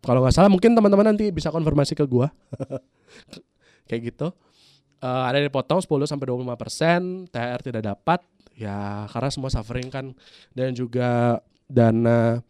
Kalau 0.00 0.24
nggak 0.24 0.32
salah 0.32 0.48
mungkin 0.48 0.72
teman-teman 0.72 1.12
nanti 1.12 1.28
bisa 1.28 1.52
konfirmasi 1.52 1.92
ke 1.92 2.04
gua. 2.08 2.32
Kayak 3.88 4.16
gitu. 4.16 4.32
Eh, 5.00 5.24
ada 5.32 5.40
dipotong 5.40 5.80
10 5.80 6.04
sampai 6.04 6.28
25 6.28 6.60
persen, 6.60 7.00
THR 7.32 7.60
tidak 7.72 7.82
dapat, 7.88 8.20
ya 8.52 9.08
karena 9.08 9.30
semua 9.32 9.48
suffering 9.48 9.88
kan, 9.88 10.12
dan 10.52 10.76
juga 10.76 11.40
dana 11.64 12.44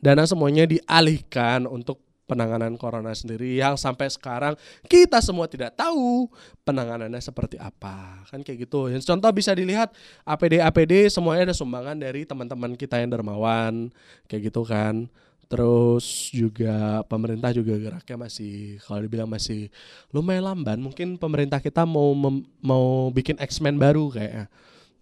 dana 0.00 0.24
semuanya 0.24 0.64
dialihkan 0.64 1.68
untuk 1.68 2.00
penanganan 2.24 2.78
corona 2.78 3.10
sendiri 3.12 3.58
yang 3.58 3.74
sampai 3.74 4.06
sekarang 4.06 4.54
kita 4.86 5.18
semua 5.18 5.50
tidak 5.50 5.76
tahu 5.76 6.32
penanganannya 6.64 7.20
seperti 7.20 7.60
apa. 7.60 8.24
Kan 8.32 8.40
kayak 8.40 8.64
gitu. 8.64 8.88
Yang 8.88 9.10
contoh 9.10 9.28
bisa 9.34 9.52
dilihat 9.52 9.92
APD 10.24 10.64
APD 10.64 11.12
semuanya 11.12 11.50
ada 11.50 11.56
sumbangan 11.58 11.98
dari 11.98 12.24
teman-teman 12.24 12.72
kita 12.78 13.02
yang 13.02 13.10
dermawan. 13.12 13.92
Kayak 14.30 14.48
gitu 14.48 14.62
kan 14.64 15.10
Terus 15.50 16.30
juga 16.30 17.02
pemerintah 17.10 17.50
juga 17.50 17.74
geraknya 17.74 18.14
masih 18.14 18.78
kalau 18.86 19.02
dibilang 19.02 19.26
masih 19.26 19.66
lumayan 20.14 20.46
lamban. 20.46 20.78
Mungkin 20.78 21.18
pemerintah 21.18 21.58
kita 21.58 21.82
mau 21.82 22.14
mem, 22.14 22.46
mau 22.62 23.10
bikin 23.10 23.34
X-Men 23.34 23.74
baru 23.74 24.14
kayaknya. 24.14 24.46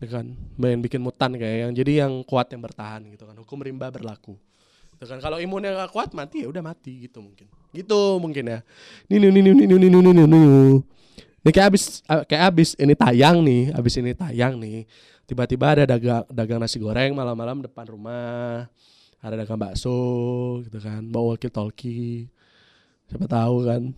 Ya 0.01 0.07
kan, 0.09 0.33
main 0.57 0.81
bikin 0.81 1.05
mutan 1.05 1.37
kayak 1.37 1.69
yang 1.69 1.73
jadi 1.77 2.09
yang 2.09 2.25
kuat 2.25 2.49
yang 2.49 2.65
bertahan 2.65 3.05
gitu 3.13 3.29
kan. 3.29 3.37
Hukum 3.37 3.61
rimba 3.61 3.93
berlaku. 3.93 4.41
Dengan 4.97 5.21
kan 5.21 5.31
kalau 5.31 5.39
imunnya 5.39 5.77
gak 5.85 5.93
kuat 5.93 6.11
mati 6.17 6.43
ya 6.43 6.49
udah 6.49 6.65
mati 6.65 7.05
gitu 7.05 7.21
mungkin. 7.21 7.45
Gitu 7.77 8.01
mungkin 8.17 8.45
ya. 8.49 8.59
Nih 9.13 9.21
nih 9.21 9.31
nih 9.31 9.43
nih 9.53 9.67
nih 9.69 9.79
nih 9.85 10.01
nih 10.01 10.27
nih 10.33 10.45
Ini 11.45 11.51
kayak 11.53 11.69
abis 11.77 11.85
kayak 12.25 12.43
abis 12.51 12.71
ini 12.81 12.95
tayang 12.97 13.45
nih, 13.45 13.69
abis 13.77 13.95
ini 14.01 14.17
tayang 14.17 14.57
nih. 14.57 14.89
Tiba-tiba 15.29 15.77
ada 15.77 15.85
dagang 15.85 16.25
dagang 16.33 16.57
nasi 16.57 16.81
goreng 16.81 17.13
malam-malam 17.13 17.69
depan 17.69 17.85
rumah 17.85 18.65
ada 19.19 19.35
dagang 19.39 19.59
bakso 19.59 20.63
gitu 20.67 20.79
kan. 20.83 21.11
Bawa 21.11 21.35
walkie 21.35 21.51
talkie. 21.51 22.29
Siapa 23.11 23.27
tahu 23.27 23.65
kan. 23.67 23.95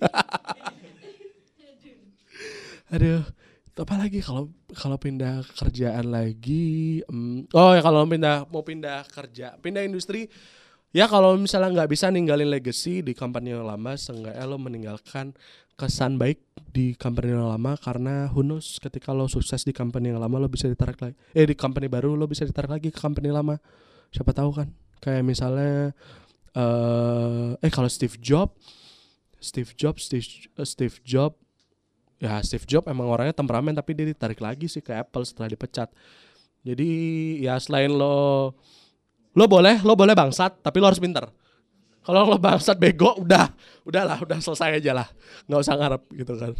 Aduh 2.94 3.22
apa 3.80 3.96
lagi 3.96 4.20
kalau 4.20 4.52
kalau 4.76 5.00
pindah 5.00 5.40
kerjaan 5.56 6.12
lagi 6.12 7.00
em, 7.08 7.48
oh 7.56 7.72
ya 7.72 7.80
kalau 7.80 8.04
pindah 8.04 8.44
mau 8.52 8.60
pindah 8.60 9.08
kerja 9.08 9.56
pindah 9.56 9.88
industri 9.88 10.28
ya 10.92 11.08
kalau 11.08 11.40
misalnya 11.40 11.80
nggak 11.80 11.90
bisa 11.90 12.12
ninggalin 12.12 12.52
legacy 12.52 13.00
di 13.00 13.16
company 13.16 13.56
yang 13.56 13.64
lama 13.64 13.96
seenggaknya 13.96 14.44
lo 14.44 14.60
meninggalkan 14.60 15.32
kesan 15.80 16.20
baik 16.20 16.44
di 16.70 16.92
company 16.92 17.32
yang 17.32 17.48
lama 17.48 17.72
karena 17.80 18.28
knows 18.28 18.76
ketika 18.76 19.16
lo 19.16 19.24
sukses 19.32 19.64
di 19.64 19.72
company 19.72 20.12
yang 20.12 20.20
lama 20.20 20.36
lo 20.36 20.46
bisa 20.52 20.68
ditarik 20.68 21.00
lagi 21.00 21.16
eh 21.32 21.48
di 21.48 21.56
company 21.56 21.88
baru 21.88 22.12
lo 22.12 22.28
bisa 22.28 22.44
ditarik 22.44 22.68
lagi 22.68 22.92
ke 22.92 23.00
company 23.00 23.32
lama. 23.32 23.56
Siapa 24.12 24.36
tahu 24.36 24.52
kan 24.52 24.68
kayak 25.00 25.24
misalnya 25.24 25.96
eh 26.52 27.56
eh 27.64 27.70
kalau 27.72 27.88
Steve 27.88 28.20
Jobs 28.20 28.52
Steve 29.40 29.72
Jobs 29.72 30.04
Steve, 30.04 30.28
eh, 30.60 30.68
Steve 30.68 31.00
Jobs 31.00 31.40
ya 32.20 32.36
Steve 32.44 32.68
Jobs 32.68 32.84
emang 32.84 33.08
orangnya 33.08 33.32
temperamen 33.32 33.72
tapi 33.72 33.96
dia 33.96 34.04
ditarik 34.04 34.44
lagi 34.44 34.68
sih 34.68 34.84
ke 34.84 34.92
Apple 34.92 35.24
setelah 35.24 35.48
dipecat. 35.48 35.88
Jadi 36.60 36.90
ya 37.40 37.56
selain 37.56 37.88
lo 37.88 38.52
lo 39.32 39.44
boleh 39.48 39.80
lo 39.80 39.96
boleh 39.96 40.12
bangsat 40.12 40.60
tapi 40.60 40.76
lo 40.76 40.92
harus 40.92 41.00
pinter 41.00 41.24
kalau 42.00 42.24
lo 42.24 42.40
bangsat 42.40 42.80
bego 42.80 43.12
udah 43.20 43.52
udahlah 43.84 44.16
udah 44.24 44.38
selesai 44.40 44.80
aja 44.80 44.96
lah. 44.96 45.08
Nggak 45.44 45.60
usah 45.60 45.74
ngarep 45.76 46.02
gitu 46.16 46.32
kan. 46.40 46.52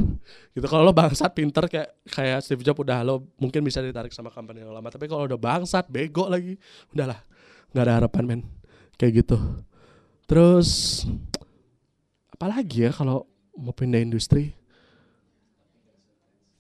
Gitu 0.53 0.67
kalau 0.69 0.83
lo 0.85 0.93
bangsat 0.93 1.33
pinter 1.33 1.65
kayak 1.65 1.89
kayak 2.13 2.39
Steve 2.45 2.61
Jobs 2.61 2.85
udah 2.85 3.01
lo 3.01 3.25
mungkin 3.41 3.65
bisa 3.65 3.81
ditarik 3.81 4.13
sama 4.13 4.29
company 4.29 4.61
yang 4.61 4.73
lama. 4.73 4.93
Tapi 4.93 5.09
kalau 5.09 5.25
udah 5.25 5.41
bangsat 5.41 5.89
bego 5.89 6.29
lagi 6.29 6.61
udahlah 6.93 7.25
nggak 7.73 7.85
ada 7.89 7.93
harapan 8.05 8.25
men. 8.29 8.41
Kayak 9.01 9.25
gitu. 9.25 9.39
Terus 10.29 11.03
apalagi 12.29 12.87
ya 12.87 12.91
kalau 12.93 13.25
mau 13.57 13.73
pindah 13.73 13.99
industri? 13.99 14.53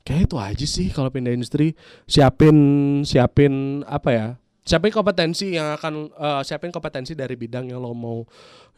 Kayak 0.08 0.26
itu 0.26 0.36
aja 0.40 0.66
sih 0.66 0.88
kalau 0.88 1.12
pindah 1.12 1.36
industri. 1.36 1.76
Siapin 2.08 2.56
siapin 3.04 3.84
apa 3.84 4.10
ya 4.10 4.26
siapin 4.70 4.94
kompetensi 4.94 5.58
yang 5.58 5.74
akan 5.74 6.14
eh, 6.14 6.42
siapin 6.46 6.70
kompetensi 6.70 7.18
dari 7.18 7.34
bidang 7.34 7.74
yang 7.74 7.82
lo 7.82 7.90
mau 7.90 8.22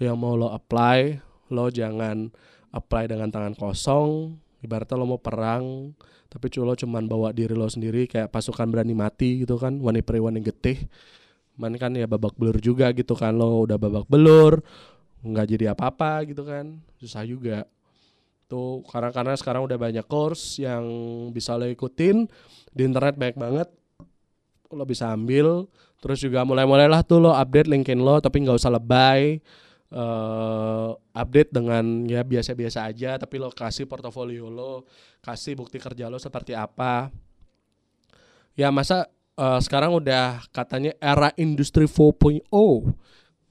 yang 0.00 0.16
mau 0.16 0.32
lo 0.32 0.48
apply. 0.56 1.20
Lo 1.52 1.68
jangan 1.68 2.32
apply 2.72 3.12
dengan 3.12 3.28
tangan 3.28 3.52
kosong. 3.52 4.40
Ibaratnya 4.64 4.96
lo 4.96 5.04
mau 5.04 5.20
perang 5.20 5.92
tapi 6.32 6.48
lo 6.64 6.72
cuman 6.72 7.04
bawa 7.04 7.28
diri 7.36 7.52
lo 7.52 7.68
sendiri 7.68 8.08
kayak 8.08 8.32
pasukan 8.32 8.64
berani 8.72 8.96
mati 8.96 9.44
gitu 9.44 9.60
kan. 9.60 9.76
Wani 9.76 10.00
peri 10.00 10.24
wani 10.24 10.40
getih. 10.40 10.80
Man 11.60 11.76
kan 11.76 11.92
ya 11.92 12.08
babak 12.08 12.40
belur 12.40 12.56
juga 12.56 12.88
gitu 12.96 13.12
kan. 13.12 13.36
Lo 13.36 13.68
udah 13.68 13.76
babak 13.76 14.08
belur 14.08 14.64
nggak 15.22 15.46
jadi 15.52 15.76
apa-apa 15.76 16.24
gitu 16.24 16.48
kan. 16.48 16.80
Susah 16.96 17.28
juga. 17.28 17.68
Tuh 18.48 18.80
karena 18.88 19.12
karena 19.12 19.36
sekarang 19.36 19.68
udah 19.68 19.76
banyak 19.76 20.08
course 20.08 20.56
yang 20.56 20.88
bisa 21.36 21.52
lo 21.60 21.68
ikutin. 21.68 22.24
Di 22.72 22.88
internet 22.88 23.20
banyak 23.20 23.36
banget 23.36 23.68
lo 24.74 24.84
bisa 24.88 25.12
ambil. 25.12 25.68
Terus 26.02 26.18
juga 26.18 26.42
mulai-mulailah 26.42 27.06
tuh 27.06 27.22
lo 27.22 27.30
update 27.32 27.70
LinkedIn 27.70 28.00
lo 28.02 28.18
tapi 28.18 28.42
nggak 28.42 28.58
usah 28.58 28.72
lebay 28.74 29.38
eh 29.92 30.90
update 31.12 31.52
dengan 31.52 32.08
ya 32.08 32.24
biasa-biasa 32.24 32.88
aja. 32.88 33.20
Tapi 33.20 33.36
lo 33.36 33.52
kasih 33.52 33.84
portofolio 33.84 34.48
lo 34.48 34.88
kasih 35.20 35.54
bukti 35.54 35.78
kerja 35.78 36.08
lo 36.08 36.18
seperti 36.18 36.56
apa. 36.56 37.12
Ya 38.56 38.72
masa 38.72 39.08
eh, 39.38 39.60
sekarang 39.60 39.96
udah 39.96 40.44
katanya 40.52 40.96
era 41.00 41.32
industri 41.36 41.84
4.0 41.88 42.44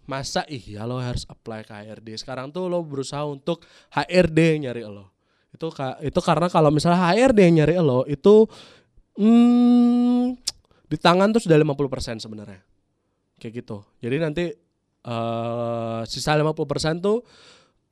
masa 0.10 0.44
iya 0.52 0.84
lo 0.84 1.00
harus 1.00 1.24
apply 1.30 1.64
ke 1.64 1.72
HRD 1.72 2.20
sekarang 2.20 2.52
tuh 2.52 2.68
lo 2.68 2.84
berusaha 2.84 3.24
untuk 3.24 3.64
HRD 3.96 4.68
nyari 4.68 4.84
lo. 4.84 5.14
Itu 5.56 5.72
itu 6.04 6.20
karena 6.20 6.52
kalau 6.52 6.68
misalnya 6.74 7.00
HRD 7.00 7.40
yang 7.48 7.56
nyari 7.64 7.76
lo 7.80 8.04
itu 8.10 8.50
hmm, 9.16 10.41
di 10.92 10.98
tangan 11.00 11.32
tuh 11.32 11.48
sudah 11.48 11.56
50% 11.56 12.20
sebenarnya. 12.20 12.60
Kayak 13.40 13.64
gitu. 13.64 13.78
Jadi 14.04 14.16
nanti 14.20 14.46
uh, 15.08 16.04
sisa 16.04 16.36
50% 16.36 17.00
tuh 17.00 17.24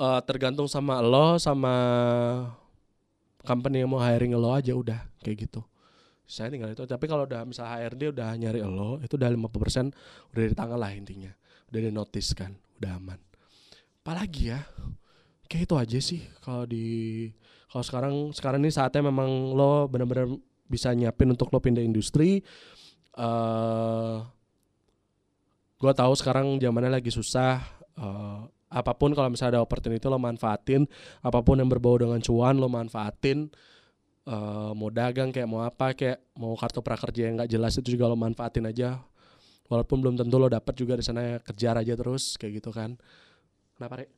uh, 0.03 0.19
tergantung 0.27 0.67
sama 0.67 0.99
lo 0.99 1.39
sama 1.39 1.73
company 3.47 3.87
yang 3.87 3.95
mau 3.95 4.03
hiring 4.03 4.35
lo 4.35 4.51
aja 4.51 4.75
udah 4.75 4.99
kayak 5.23 5.47
gitu. 5.47 5.63
Saya 6.27 6.51
tinggal 6.51 6.75
itu. 6.75 6.83
Tapi 6.83 7.07
kalau 7.07 7.23
udah 7.23 7.47
misalnya 7.47 7.87
HRD 7.87 8.01
udah 8.13 8.29
nyari 8.37 8.59
lo, 8.61 8.99
itu 9.01 9.15
udah 9.15 9.31
50% 9.31 10.35
udah 10.35 10.41
di 10.45 10.53
tangan 10.53 10.77
lah 10.77 10.91
intinya. 10.93 11.31
Udah 11.71 11.79
di 11.79 11.89
notice 11.89 12.35
kan, 12.35 12.51
udah 12.83 12.91
aman. 12.99 13.19
Apalagi 14.03 14.53
ya? 14.53 14.61
Kayak 15.49 15.63
itu 15.65 15.75
aja 15.79 15.99
sih 16.03 16.21
kalau 16.45 16.69
di 16.69 16.85
kalau 17.73 17.81
sekarang 17.81 18.13
sekarang 18.37 18.61
ini 18.61 18.69
saatnya 18.69 19.09
memang 19.09 19.57
lo 19.57 19.89
benar-benar 19.89 20.29
bisa 20.69 20.93
nyiapin 20.93 21.33
untuk 21.33 21.49
lo 21.49 21.57
pindah 21.57 21.81
industri. 21.81 22.45
Uh, 23.19 24.23
gue 25.75 25.91
tahu 25.91 26.13
sekarang 26.15 26.55
zamannya 26.55 26.87
lagi 26.87 27.11
susah. 27.11 27.59
Uh, 27.99 28.47
apa 28.71 28.95
pun 28.95 29.11
kalau 29.11 29.27
misalnya 29.27 29.59
ada 29.59 29.61
opportunity 29.65 29.99
lo 30.07 30.15
manfaatin. 30.15 30.87
Apa 31.19 31.43
pun 31.43 31.59
yang 31.59 31.67
berbau 31.67 31.99
dengan 31.99 32.23
cuan 32.23 32.55
lo 32.55 32.71
manfaatin. 32.71 33.51
Uh, 34.23 34.71
mau 34.77 34.87
dagang 34.87 35.35
kayak 35.35 35.49
mau 35.49 35.65
apa 35.67 35.91
kayak 35.97 36.21
mau 36.37 36.55
kartu 36.55 36.79
prakerja 36.79 37.27
yang 37.27 37.43
nggak 37.43 37.51
jelas 37.51 37.75
itu 37.75 37.99
juga 37.99 38.07
lo 38.07 38.15
manfaatin 38.15 38.71
aja. 38.71 39.03
Walaupun 39.67 39.99
belum 39.99 40.15
tentu 40.15 40.39
lo 40.39 40.47
dapat 40.47 40.73
juga 40.79 40.95
di 40.95 41.03
sana 41.03 41.43
kejar 41.43 41.75
aja 41.75 41.93
terus 41.99 42.39
kayak 42.39 42.63
gitu 42.63 42.71
kan. 42.71 42.95
Kenapa 43.75 43.99
Rek? 43.99 44.09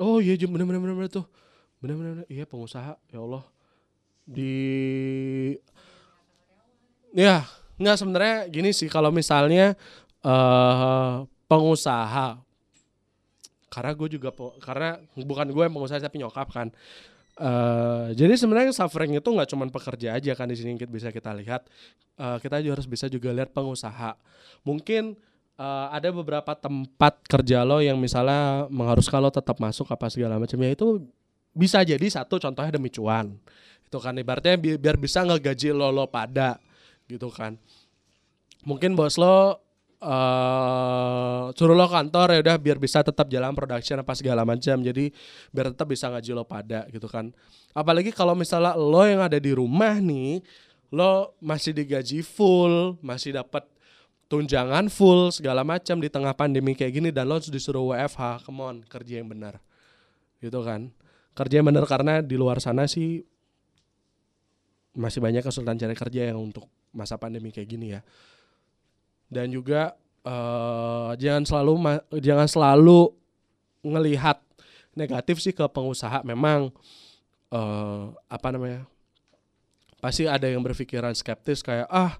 Oh 0.00 0.16
iya 0.16 0.32
bener 0.32 0.64
bener 0.64 0.80
bener, 0.80 0.96
bener 0.96 1.12
tuh 1.12 1.28
bener 1.80 2.28
iya 2.28 2.44
pengusaha 2.44 2.96
ya 3.08 3.18
Allah. 3.18 3.44
Di 4.28 4.54
ya 7.16 7.42
nggak 7.80 7.96
sebenarnya 7.96 8.36
gini 8.52 8.70
sih 8.76 8.86
kalau 8.86 9.08
misalnya 9.08 9.74
uh, 10.22 11.24
pengusaha 11.48 12.38
karena 13.70 13.92
gue 13.94 14.08
juga 14.18 14.30
karena 14.60 14.98
bukan 15.14 15.46
gue 15.48 15.62
yang 15.62 15.74
pengusaha 15.74 16.02
tapi 16.02 16.20
nyokap 16.20 16.48
kan. 16.52 16.68
Uh, 17.40 18.12
jadi 18.12 18.36
sebenarnya 18.36 18.76
suffering 18.76 19.16
itu 19.16 19.24
nggak 19.24 19.48
cuma 19.48 19.64
pekerja 19.72 20.12
aja 20.12 20.36
kan 20.36 20.44
di 20.44 20.60
sini 20.60 20.76
kita 20.76 20.92
bisa 20.92 21.08
kita 21.08 21.32
lihat. 21.32 21.64
Uh, 22.20 22.36
kita 22.36 22.60
juga 22.60 22.76
harus 22.76 22.88
bisa 22.90 23.08
juga 23.08 23.32
lihat 23.32 23.48
pengusaha. 23.56 24.12
Mungkin 24.60 25.16
uh, 25.56 25.86
ada 25.88 26.12
beberapa 26.12 26.52
tempat 26.52 27.24
kerja 27.24 27.64
lo 27.64 27.80
yang 27.80 27.96
misalnya 27.96 28.68
mengharuskan 28.68 29.24
lo 29.24 29.32
tetap 29.32 29.56
masuk 29.56 29.88
apa 29.88 30.12
segala 30.12 30.36
macamnya 30.36 30.76
itu 30.76 31.00
bisa 31.50 31.82
jadi 31.82 32.06
satu 32.06 32.38
contohnya 32.38 32.74
demi 32.74 32.90
cuan 32.92 33.34
itu 33.90 33.98
kan. 33.98 34.14
Ibaratnya 34.14 34.54
bi 34.54 34.78
biar 34.78 34.94
bisa 34.94 35.26
ngegaji 35.26 35.74
lo 35.74 35.90
lo 35.90 36.06
pada 36.06 36.62
gitu 37.10 37.26
kan. 37.28 37.58
Mungkin 38.62 38.94
bos 38.94 39.18
lo 39.18 39.58
uh, 39.98 41.50
suruh 41.56 41.74
lo 41.74 41.86
kantor 41.90 42.38
ya 42.38 42.38
udah 42.46 42.56
biar 42.60 42.78
bisa 42.78 43.02
tetap 43.02 43.26
jalan 43.26 43.50
production 43.52 43.98
apa 43.98 44.14
segala 44.14 44.46
macam. 44.46 44.78
Jadi 44.78 45.10
biar 45.50 45.74
tetap 45.74 45.90
bisa 45.90 46.06
ngaji 46.06 46.30
lo 46.30 46.46
pada 46.46 46.86
gitu 46.94 47.10
kan. 47.10 47.34
Apalagi 47.74 48.14
kalau 48.14 48.38
misalnya 48.38 48.78
lo 48.78 49.02
yang 49.02 49.22
ada 49.26 49.38
di 49.42 49.50
rumah 49.50 49.98
nih 49.98 50.42
lo 50.90 51.38
masih 51.38 51.70
digaji 51.70 52.20
full 52.26 52.98
masih 52.98 53.38
dapat 53.38 53.62
tunjangan 54.26 54.90
full 54.90 55.30
segala 55.30 55.62
macam 55.62 55.98
di 56.02 56.10
tengah 56.10 56.34
pandemi 56.34 56.74
kayak 56.74 56.98
gini 56.98 57.08
dan 57.14 57.30
lo 57.30 57.38
disuruh 57.38 57.94
WFH 57.94 58.46
come 58.46 58.62
on 58.62 58.76
kerja 58.86 59.22
yang 59.22 59.30
benar 59.30 59.62
gitu 60.42 60.62
kan 60.66 60.90
kerja 61.34 61.62
benar 61.62 61.86
karena 61.86 62.20
di 62.20 62.34
luar 62.34 62.58
sana 62.58 62.90
sih 62.90 63.22
masih 64.94 65.22
banyak 65.22 65.46
kesulitan 65.46 65.78
cari 65.78 65.94
kerja 65.94 66.22
yang 66.34 66.38
untuk 66.42 66.66
masa 66.90 67.14
pandemi 67.14 67.54
kayak 67.54 67.68
gini 67.70 67.86
ya. 67.94 68.00
Dan 69.30 69.54
juga 69.54 69.94
uh, 70.26 71.14
jangan 71.14 71.46
selalu 71.46 71.72
jangan 72.18 72.48
selalu 72.50 73.14
ngelihat 73.86 74.42
negatif 74.98 75.38
sih 75.38 75.54
ke 75.54 75.62
pengusaha. 75.70 76.26
Memang 76.26 76.74
uh, 77.54 78.10
apa 78.26 78.48
namanya 78.50 78.84
pasti 80.02 80.26
ada 80.26 80.50
yang 80.50 80.64
berpikiran 80.64 81.14
skeptis 81.14 81.62
kayak 81.62 81.86
ah 81.86 82.18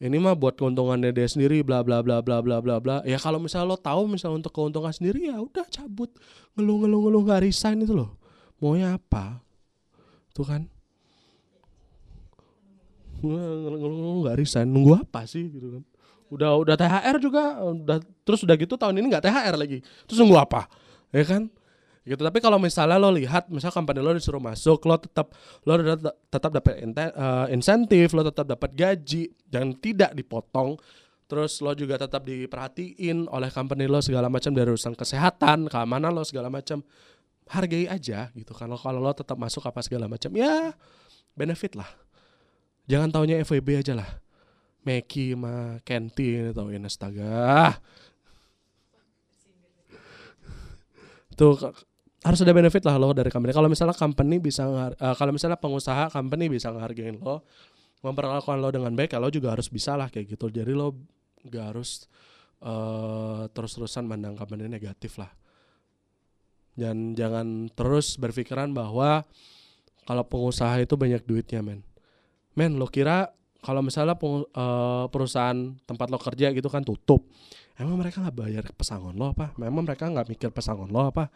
ini 0.00 0.16
mah 0.20 0.36
buat 0.36 0.56
keuntungannya 0.56 1.12
dia 1.12 1.28
sendiri 1.28 1.60
bla 1.60 1.84
bla 1.84 2.00
bla 2.00 2.24
bla 2.24 2.40
bla 2.40 2.64
bla 2.64 2.80
bla. 2.80 2.96
Ya 3.04 3.20
kalau 3.20 3.36
misalnya 3.36 3.76
lo 3.76 3.76
tahu 3.76 4.08
misalnya 4.08 4.40
untuk 4.40 4.52
keuntungan 4.56 4.92
sendiri 4.96 5.28
ya 5.28 5.36
udah 5.36 5.68
cabut. 5.68 6.08
Ngeluh 6.56 6.84
ngeluh 6.84 7.00
ngeluh 7.04 7.22
nggak 7.28 7.40
resign 7.44 7.84
itu 7.84 7.92
loh 7.92 8.16
maunya 8.60 8.96
apa? 8.96 9.40
Tuh 10.32 10.46
kan? 10.46 10.62
Nggak 13.20 14.36
resign. 14.36 14.68
Nunggu 14.68 15.00
apa 15.00 15.24
sih? 15.24 15.48
Gitu 15.48 15.80
kan. 15.80 15.82
Udah 16.28 16.58
udah 16.60 16.74
THR 16.76 17.16
juga. 17.22 17.60
Udah 17.64 17.98
terus 18.24 18.40
udah 18.44 18.56
gitu 18.58 18.76
tahun 18.76 19.00
ini 19.00 19.06
nggak 19.12 19.24
THR 19.24 19.54
lagi. 19.56 19.78
Terus 20.08 20.18
nunggu 20.20 20.36
apa? 20.36 20.68
Ya 21.12 21.24
kan? 21.24 21.48
Gitu. 22.06 22.22
Tapi 22.22 22.38
kalau 22.38 22.62
misalnya 22.62 23.02
lo 23.02 23.10
lihat 23.10 23.50
misal 23.50 23.74
company 23.74 23.98
lo 23.98 24.14
disuruh 24.14 24.38
masuk 24.38 24.86
lo 24.86 24.94
tetap 24.94 25.34
lo 25.66 25.74
tetap 26.30 26.50
dapat 26.54 26.86
uh, 26.86 27.50
insentif 27.50 28.14
lo 28.14 28.22
tetap 28.22 28.46
dapat 28.46 28.70
gaji 28.78 29.26
dan 29.50 29.74
tidak 29.74 30.14
dipotong. 30.14 30.78
Terus 31.26 31.58
lo 31.58 31.74
juga 31.74 31.98
tetap 31.98 32.22
diperhatiin 32.22 33.26
oleh 33.26 33.50
company 33.50 33.90
lo 33.90 33.98
segala 33.98 34.30
macam 34.30 34.54
dari 34.54 34.70
urusan 34.70 34.94
kesehatan 34.94 35.66
keamanan 35.66 36.14
lo 36.14 36.22
segala 36.22 36.46
macam 36.46 36.86
hargai 37.50 37.86
aja 37.86 38.30
gitu. 38.34 38.52
Lo 38.66 38.76
kalau 38.78 38.98
lo 38.98 39.12
tetap 39.14 39.38
masuk 39.38 39.62
apa 39.66 39.82
segala 39.82 40.10
macam 40.10 40.30
ya 40.34 40.74
benefit 41.38 41.78
lah. 41.78 41.88
Jangan 42.86 43.10
taunya 43.10 43.42
FWB 43.42 43.82
aja 43.82 43.94
lah. 43.94 44.10
Meki 44.86 45.34
sama 45.34 45.82
Kenti 45.82 46.54
tauin 46.54 46.86
astaga. 46.86 47.74
Tuh 51.34 51.54
harus 52.22 52.40
ada 52.42 52.54
benefit 52.54 52.82
lah 52.86 52.98
lo 52.98 53.14
dari 53.14 53.30
company. 53.30 53.54
Kalau 53.54 53.70
misalnya 53.70 53.94
company 53.94 54.42
bisa 54.42 54.66
uh, 54.66 55.14
kalau 55.14 55.30
misalnya 55.34 55.58
pengusaha 55.58 56.10
company 56.10 56.50
bisa 56.50 56.70
ngehargain 56.74 57.18
lo 57.22 57.46
memperlakukan 58.02 58.58
lo 58.62 58.70
dengan 58.70 58.94
baik 58.94 59.18
lo 59.18 59.30
juga 59.30 59.54
harus 59.54 59.70
bisa 59.70 59.94
lah 59.94 60.10
kayak 60.10 60.34
gitu. 60.34 60.50
Jadi 60.50 60.72
lo 60.74 60.94
gak 61.46 61.74
harus 61.74 62.10
uh, 62.62 63.46
terus-terusan 63.54 64.06
mandang 64.06 64.34
company 64.34 64.66
negatif 64.66 65.18
lah 65.22 65.30
dan 66.76 67.16
jangan 67.16 67.72
terus 67.72 68.20
berpikiran 68.20 68.70
bahwa 68.70 69.24
kalau 70.06 70.22
pengusaha 70.22 70.78
itu 70.78 70.94
banyak 70.94 71.24
duitnya 71.24 71.64
men. 71.64 71.82
Men 72.52 72.78
lo 72.78 72.86
kira 72.86 73.32
kalau 73.64 73.82
misalnya 73.82 74.14
uh, 74.14 75.10
perusahaan 75.10 75.74
tempat 75.88 76.06
lo 76.12 76.20
kerja 76.20 76.54
gitu 76.54 76.70
kan 76.70 76.86
tutup 76.86 77.26
emang 77.76 77.98
mereka 78.00 78.22
nggak 78.22 78.36
bayar 78.36 78.64
pesangon 78.76 79.16
lo 79.16 79.32
apa? 79.32 79.52
Memang 79.60 79.84
mereka 79.84 80.08
nggak 80.08 80.28
mikir 80.28 80.48
pesangon 80.52 80.92
lo 80.92 81.10
apa? 81.10 81.28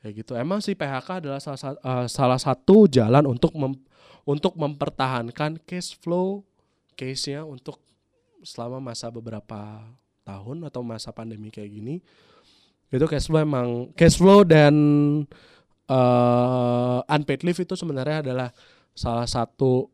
Kayak 0.00 0.24
gitu. 0.24 0.32
Emang 0.36 0.64
sih 0.64 0.72
PHK 0.72 1.24
adalah 1.24 1.40
salah, 1.40 1.76
uh, 1.84 2.06
salah 2.08 2.40
satu 2.40 2.88
jalan 2.88 3.28
untuk 3.28 3.52
mem, 3.52 3.76
untuk 4.24 4.56
mempertahankan 4.56 5.60
cash 5.68 5.96
flow 6.00 6.40
case-nya 6.96 7.44
untuk 7.44 7.80
selama 8.40 8.80
masa 8.80 9.12
beberapa 9.12 9.84
tahun 10.24 10.64
atau 10.68 10.80
masa 10.80 11.12
pandemi 11.12 11.52
kayak 11.52 11.68
gini 11.68 12.00
itu 12.90 13.06
cash 13.06 13.30
flow 13.30 13.42
emang 13.42 13.94
cash 13.94 14.18
flow 14.18 14.42
dan 14.42 14.74
uh, 15.86 16.98
unpaid 17.06 17.46
leave 17.46 17.62
itu 17.62 17.74
sebenarnya 17.78 18.26
adalah 18.26 18.48
salah 18.94 19.26
satu 19.26 19.86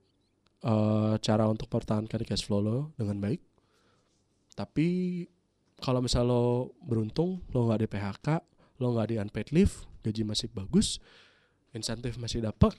uh, 0.65 1.15
cara 1.21 1.45
untuk 1.49 1.69
pertahankan 1.69 2.25
cash 2.25 2.45
flow 2.49 2.61
lo 2.65 2.79
dengan 2.97 3.21
baik. 3.21 3.41
Tapi 4.57 4.89
kalau 5.77 6.01
misal 6.01 6.25
lo 6.25 6.73
beruntung, 6.81 7.45
lo 7.53 7.69
nggak 7.69 7.81
di 7.85 7.89
PHK, 7.89 8.29
lo 8.81 8.97
nggak 8.97 9.09
di 9.13 9.17
unpaid 9.21 9.49
leave, 9.53 9.75
gaji 10.01 10.25
masih 10.25 10.49
bagus, 10.49 10.97
insentif 11.77 12.17
masih 12.17 12.41
dapat, 12.41 12.73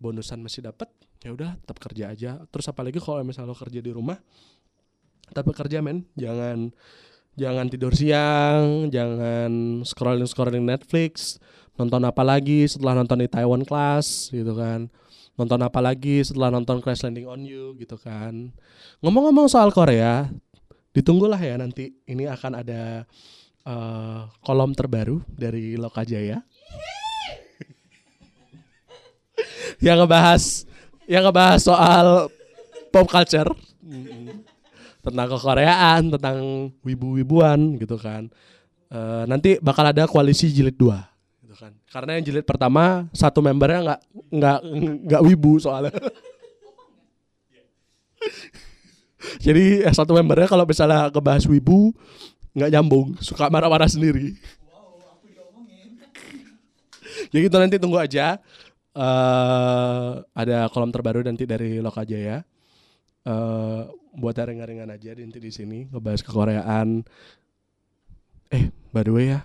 bonusan 0.00 0.40
masih 0.40 0.64
dapat, 0.64 0.88
ya 1.20 1.36
udah 1.36 1.60
tetap 1.60 1.76
kerja 1.76 2.04
aja. 2.08 2.30
Terus 2.48 2.66
apalagi 2.72 2.96
kalau 3.04 3.20
misal 3.20 3.44
lo 3.44 3.52
kerja 3.52 3.84
di 3.84 3.92
rumah, 3.92 4.16
tetap 5.28 5.44
kerja 5.52 5.84
men, 5.84 6.08
jangan 6.16 6.72
jangan 7.38 7.70
tidur 7.70 7.94
siang, 7.94 8.90
jangan 8.90 9.86
scrolling 9.86 10.26
scrolling 10.26 10.66
Netflix, 10.66 11.38
nonton 11.78 12.02
apa 12.02 12.26
lagi 12.26 12.66
setelah 12.66 12.98
nonton 12.98 13.22
di 13.22 13.30
Taiwan 13.30 13.62
Class 13.62 14.34
gitu 14.34 14.58
kan 14.58 14.90
nonton 15.38 15.62
apa 15.62 15.78
lagi 15.78 16.18
setelah 16.26 16.50
nonton 16.50 16.82
Crash 16.82 17.06
Landing 17.06 17.30
on 17.30 17.46
You 17.46 17.78
gitu 17.78 17.94
kan. 17.94 18.50
Ngomong-ngomong 18.98 19.46
soal 19.46 19.70
Korea, 19.70 20.26
ditunggulah 20.90 21.38
ya 21.38 21.54
nanti 21.54 21.94
ini 22.10 22.26
akan 22.26 22.58
ada 22.58 23.06
uh, 23.62 24.26
kolom 24.42 24.74
terbaru 24.74 25.22
dari 25.30 25.78
Lokajaya. 25.78 26.42
yang 29.86 30.02
ngebahas 30.02 30.66
yang 31.06 31.22
ngebahas 31.22 31.62
soal 31.62 32.34
pop 32.90 33.06
culture 33.06 33.54
tentang 35.08 35.28
kekoreaan, 35.32 36.12
tentang 36.14 36.36
wibu-wibuan 36.84 37.80
gitu 37.80 37.96
kan. 37.96 38.28
Eh, 38.88 39.24
nanti 39.28 39.60
bakal 39.60 39.84
ada 39.92 40.08
koalisi 40.08 40.48
jilid 40.48 40.76
2 40.80 40.96
gitu 41.44 41.54
kan. 41.56 41.72
Karena 41.92 42.16
yang 42.16 42.24
jilid 42.24 42.44
pertama 42.48 43.04
satu 43.12 43.44
membernya 43.44 43.80
nggak 43.84 44.00
nggak 44.32 44.58
nggak 45.08 45.22
wibu 45.28 45.60
soalnya. 45.60 45.92
Jadi 49.44 49.84
eh, 49.84 49.92
satu 49.92 50.16
membernya 50.16 50.48
kalau 50.48 50.64
misalnya 50.64 51.12
ngebahas 51.12 51.44
wibu 51.52 51.92
nggak 52.56 52.70
nyambung, 52.72 53.12
suka 53.20 53.52
marah-marah 53.52 53.92
sendiri. 53.92 54.32
Jadi 57.30 57.40
gitu 57.44 57.56
nanti 57.60 57.76
tunggu 57.76 58.00
aja. 58.00 58.40
eh 58.98 60.10
ada 60.34 60.66
kolom 60.72 60.90
terbaru 60.90 61.22
nanti 61.22 61.44
dari 61.46 61.78
Lokajaya. 61.78 62.40
eh 63.28 63.82
buat 64.14 64.36
ringan-ringan 64.38 64.88
aja 64.88 65.12
nanti 65.16 65.40
di 65.40 65.52
sini 65.52 65.78
ngebahas 65.90 66.22
kekoreaan. 66.24 67.02
Eh, 68.48 68.72
by 68.94 69.02
the 69.04 69.12
way 69.12 69.26
ya, 69.36 69.40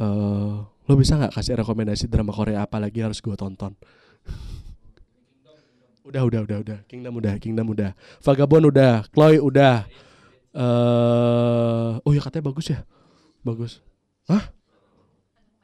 eh 0.00 0.54
lo 0.84 0.92
bisa 1.00 1.16
nggak 1.16 1.32
kasih 1.32 1.56
rekomendasi 1.56 2.12
drama 2.12 2.34
Korea 2.36 2.68
apa 2.68 2.76
lagi 2.76 3.00
harus 3.00 3.24
gue 3.24 3.32
tonton? 3.32 3.72
udah, 6.08 6.22
udah, 6.28 6.40
udah, 6.44 6.58
udah. 6.60 6.78
Kingdom 6.84 7.16
udah, 7.16 7.34
Kingdom 7.40 7.66
udah. 7.72 7.96
Vagabond 8.20 8.68
udah, 8.68 9.08
Chloe 9.08 9.40
udah. 9.40 9.88
eh 10.54 11.92
oh 11.98 12.12
ya 12.14 12.20
katanya 12.22 12.44
bagus 12.52 12.66
ya, 12.70 12.80
bagus. 13.42 13.82
Hah? 14.30 14.54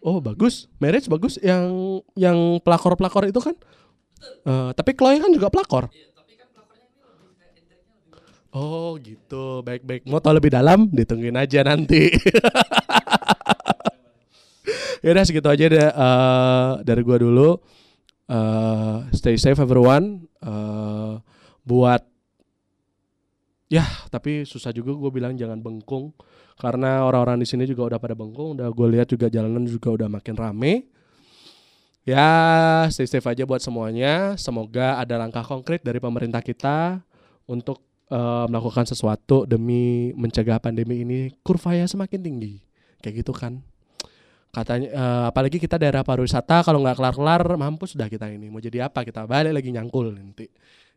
Oh 0.00 0.18
bagus, 0.18 0.66
Marriage 0.80 1.06
bagus. 1.12 1.36
Yang 1.44 1.68
yang 2.16 2.58
pelakor 2.64 2.96
pelakor 2.96 3.28
itu 3.28 3.38
kan. 3.38 3.54
Eh, 4.20 4.70
tapi 4.72 4.96
Chloe 4.96 5.20
kan 5.20 5.32
juga 5.32 5.52
pelakor. 5.52 5.92
Oh 8.50 8.98
gitu, 8.98 9.62
baik-baik. 9.62 10.10
Mau 10.10 10.18
tahu 10.18 10.42
lebih 10.42 10.50
dalam, 10.50 10.90
ditungguin 10.90 11.38
aja 11.38 11.62
nanti. 11.62 12.10
ya 15.06 15.14
udah 15.14 15.22
segitu 15.22 15.46
aja 15.46 15.64
deh 15.70 15.86
eh, 15.86 16.70
dari 16.82 17.00
gua 17.06 17.22
dulu. 17.22 17.62
Eh, 18.26 18.96
stay 19.14 19.38
safe 19.38 19.62
everyone. 19.62 20.26
Eh, 20.42 21.14
buat 21.62 22.02
ya 23.70 23.86
tapi 24.10 24.42
susah 24.42 24.74
juga 24.74 24.98
gue 24.98 25.10
bilang 25.14 25.38
jangan 25.38 25.62
bengkung 25.62 26.10
karena 26.58 27.06
orang-orang 27.06 27.38
di 27.38 27.46
sini 27.46 27.62
juga 27.70 27.94
udah 27.94 27.98
pada 28.02 28.18
bengkung. 28.18 28.58
Udah 28.58 28.66
gue 28.66 28.86
lihat 28.98 29.06
juga 29.06 29.30
jalanan 29.30 29.62
juga 29.62 29.94
udah 29.94 30.10
makin 30.10 30.34
rame. 30.34 30.90
Ya 32.02 32.26
stay 32.90 33.06
safe 33.06 33.30
aja 33.30 33.46
buat 33.46 33.62
semuanya. 33.62 34.34
Semoga 34.34 34.98
ada 34.98 35.22
langkah 35.22 35.46
konkret 35.46 35.86
dari 35.86 36.02
pemerintah 36.02 36.42
kita 36.42 36.98
untuk 37.46 37.89
eh, 38.10 38.44
melakukan 38.50 38.84
sesuatu 38.84 39.46
demi 39.46 40.10
mencegah 40.18 40.58
pandemi 40.58 41.06
ini 41.06 41.18
kurvanya 41.40 41.86
semakin 41.86 42.20
tinggi. 42.20 42.60
Kayak 43.00 43.24
gitu 43.24 43.32
kan. 43.32 43.62
Katanya 44.50 44.88
eh, 44.90 45.24
apalagi 45.30 45.62
kita 45.62 45.78
daerah 45.78 46.02
pariwisata 46.02 46.66
kalau 46.66 46.82
nggak 46.82 46.98
kelar-kelar 46.98 47.42
mampus 47.54 47.94
sudah 47.94 48.10
kita 48.10 48.26
ini. 48.28 48.50
Mau 48.50 48.60
jadi 48.60 48.90
apa? 48.90 49.06
Kita 49.06 49.24
balik 49.24 49.54
lagi 49.54 49.70
nyangkul 49.70 50.18
nanti. 50.18 50.50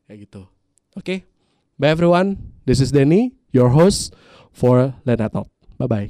Kayak 0.09 0.17
gitu. 0.27 0.43
Oke. 0.97 1.23
Bye 1.77 1.93
everyone. 1.93 2.37
This 2.65 2.81
is 2.81 2.89
Denny 2.93 3.33
your 3.53 3.69
host 3.69 4.13
for 4.49 4.97
Lena 5.05 5.29
Talk. 5.29 5.47
Bye 5.77 5.89
bye 5.89 6.09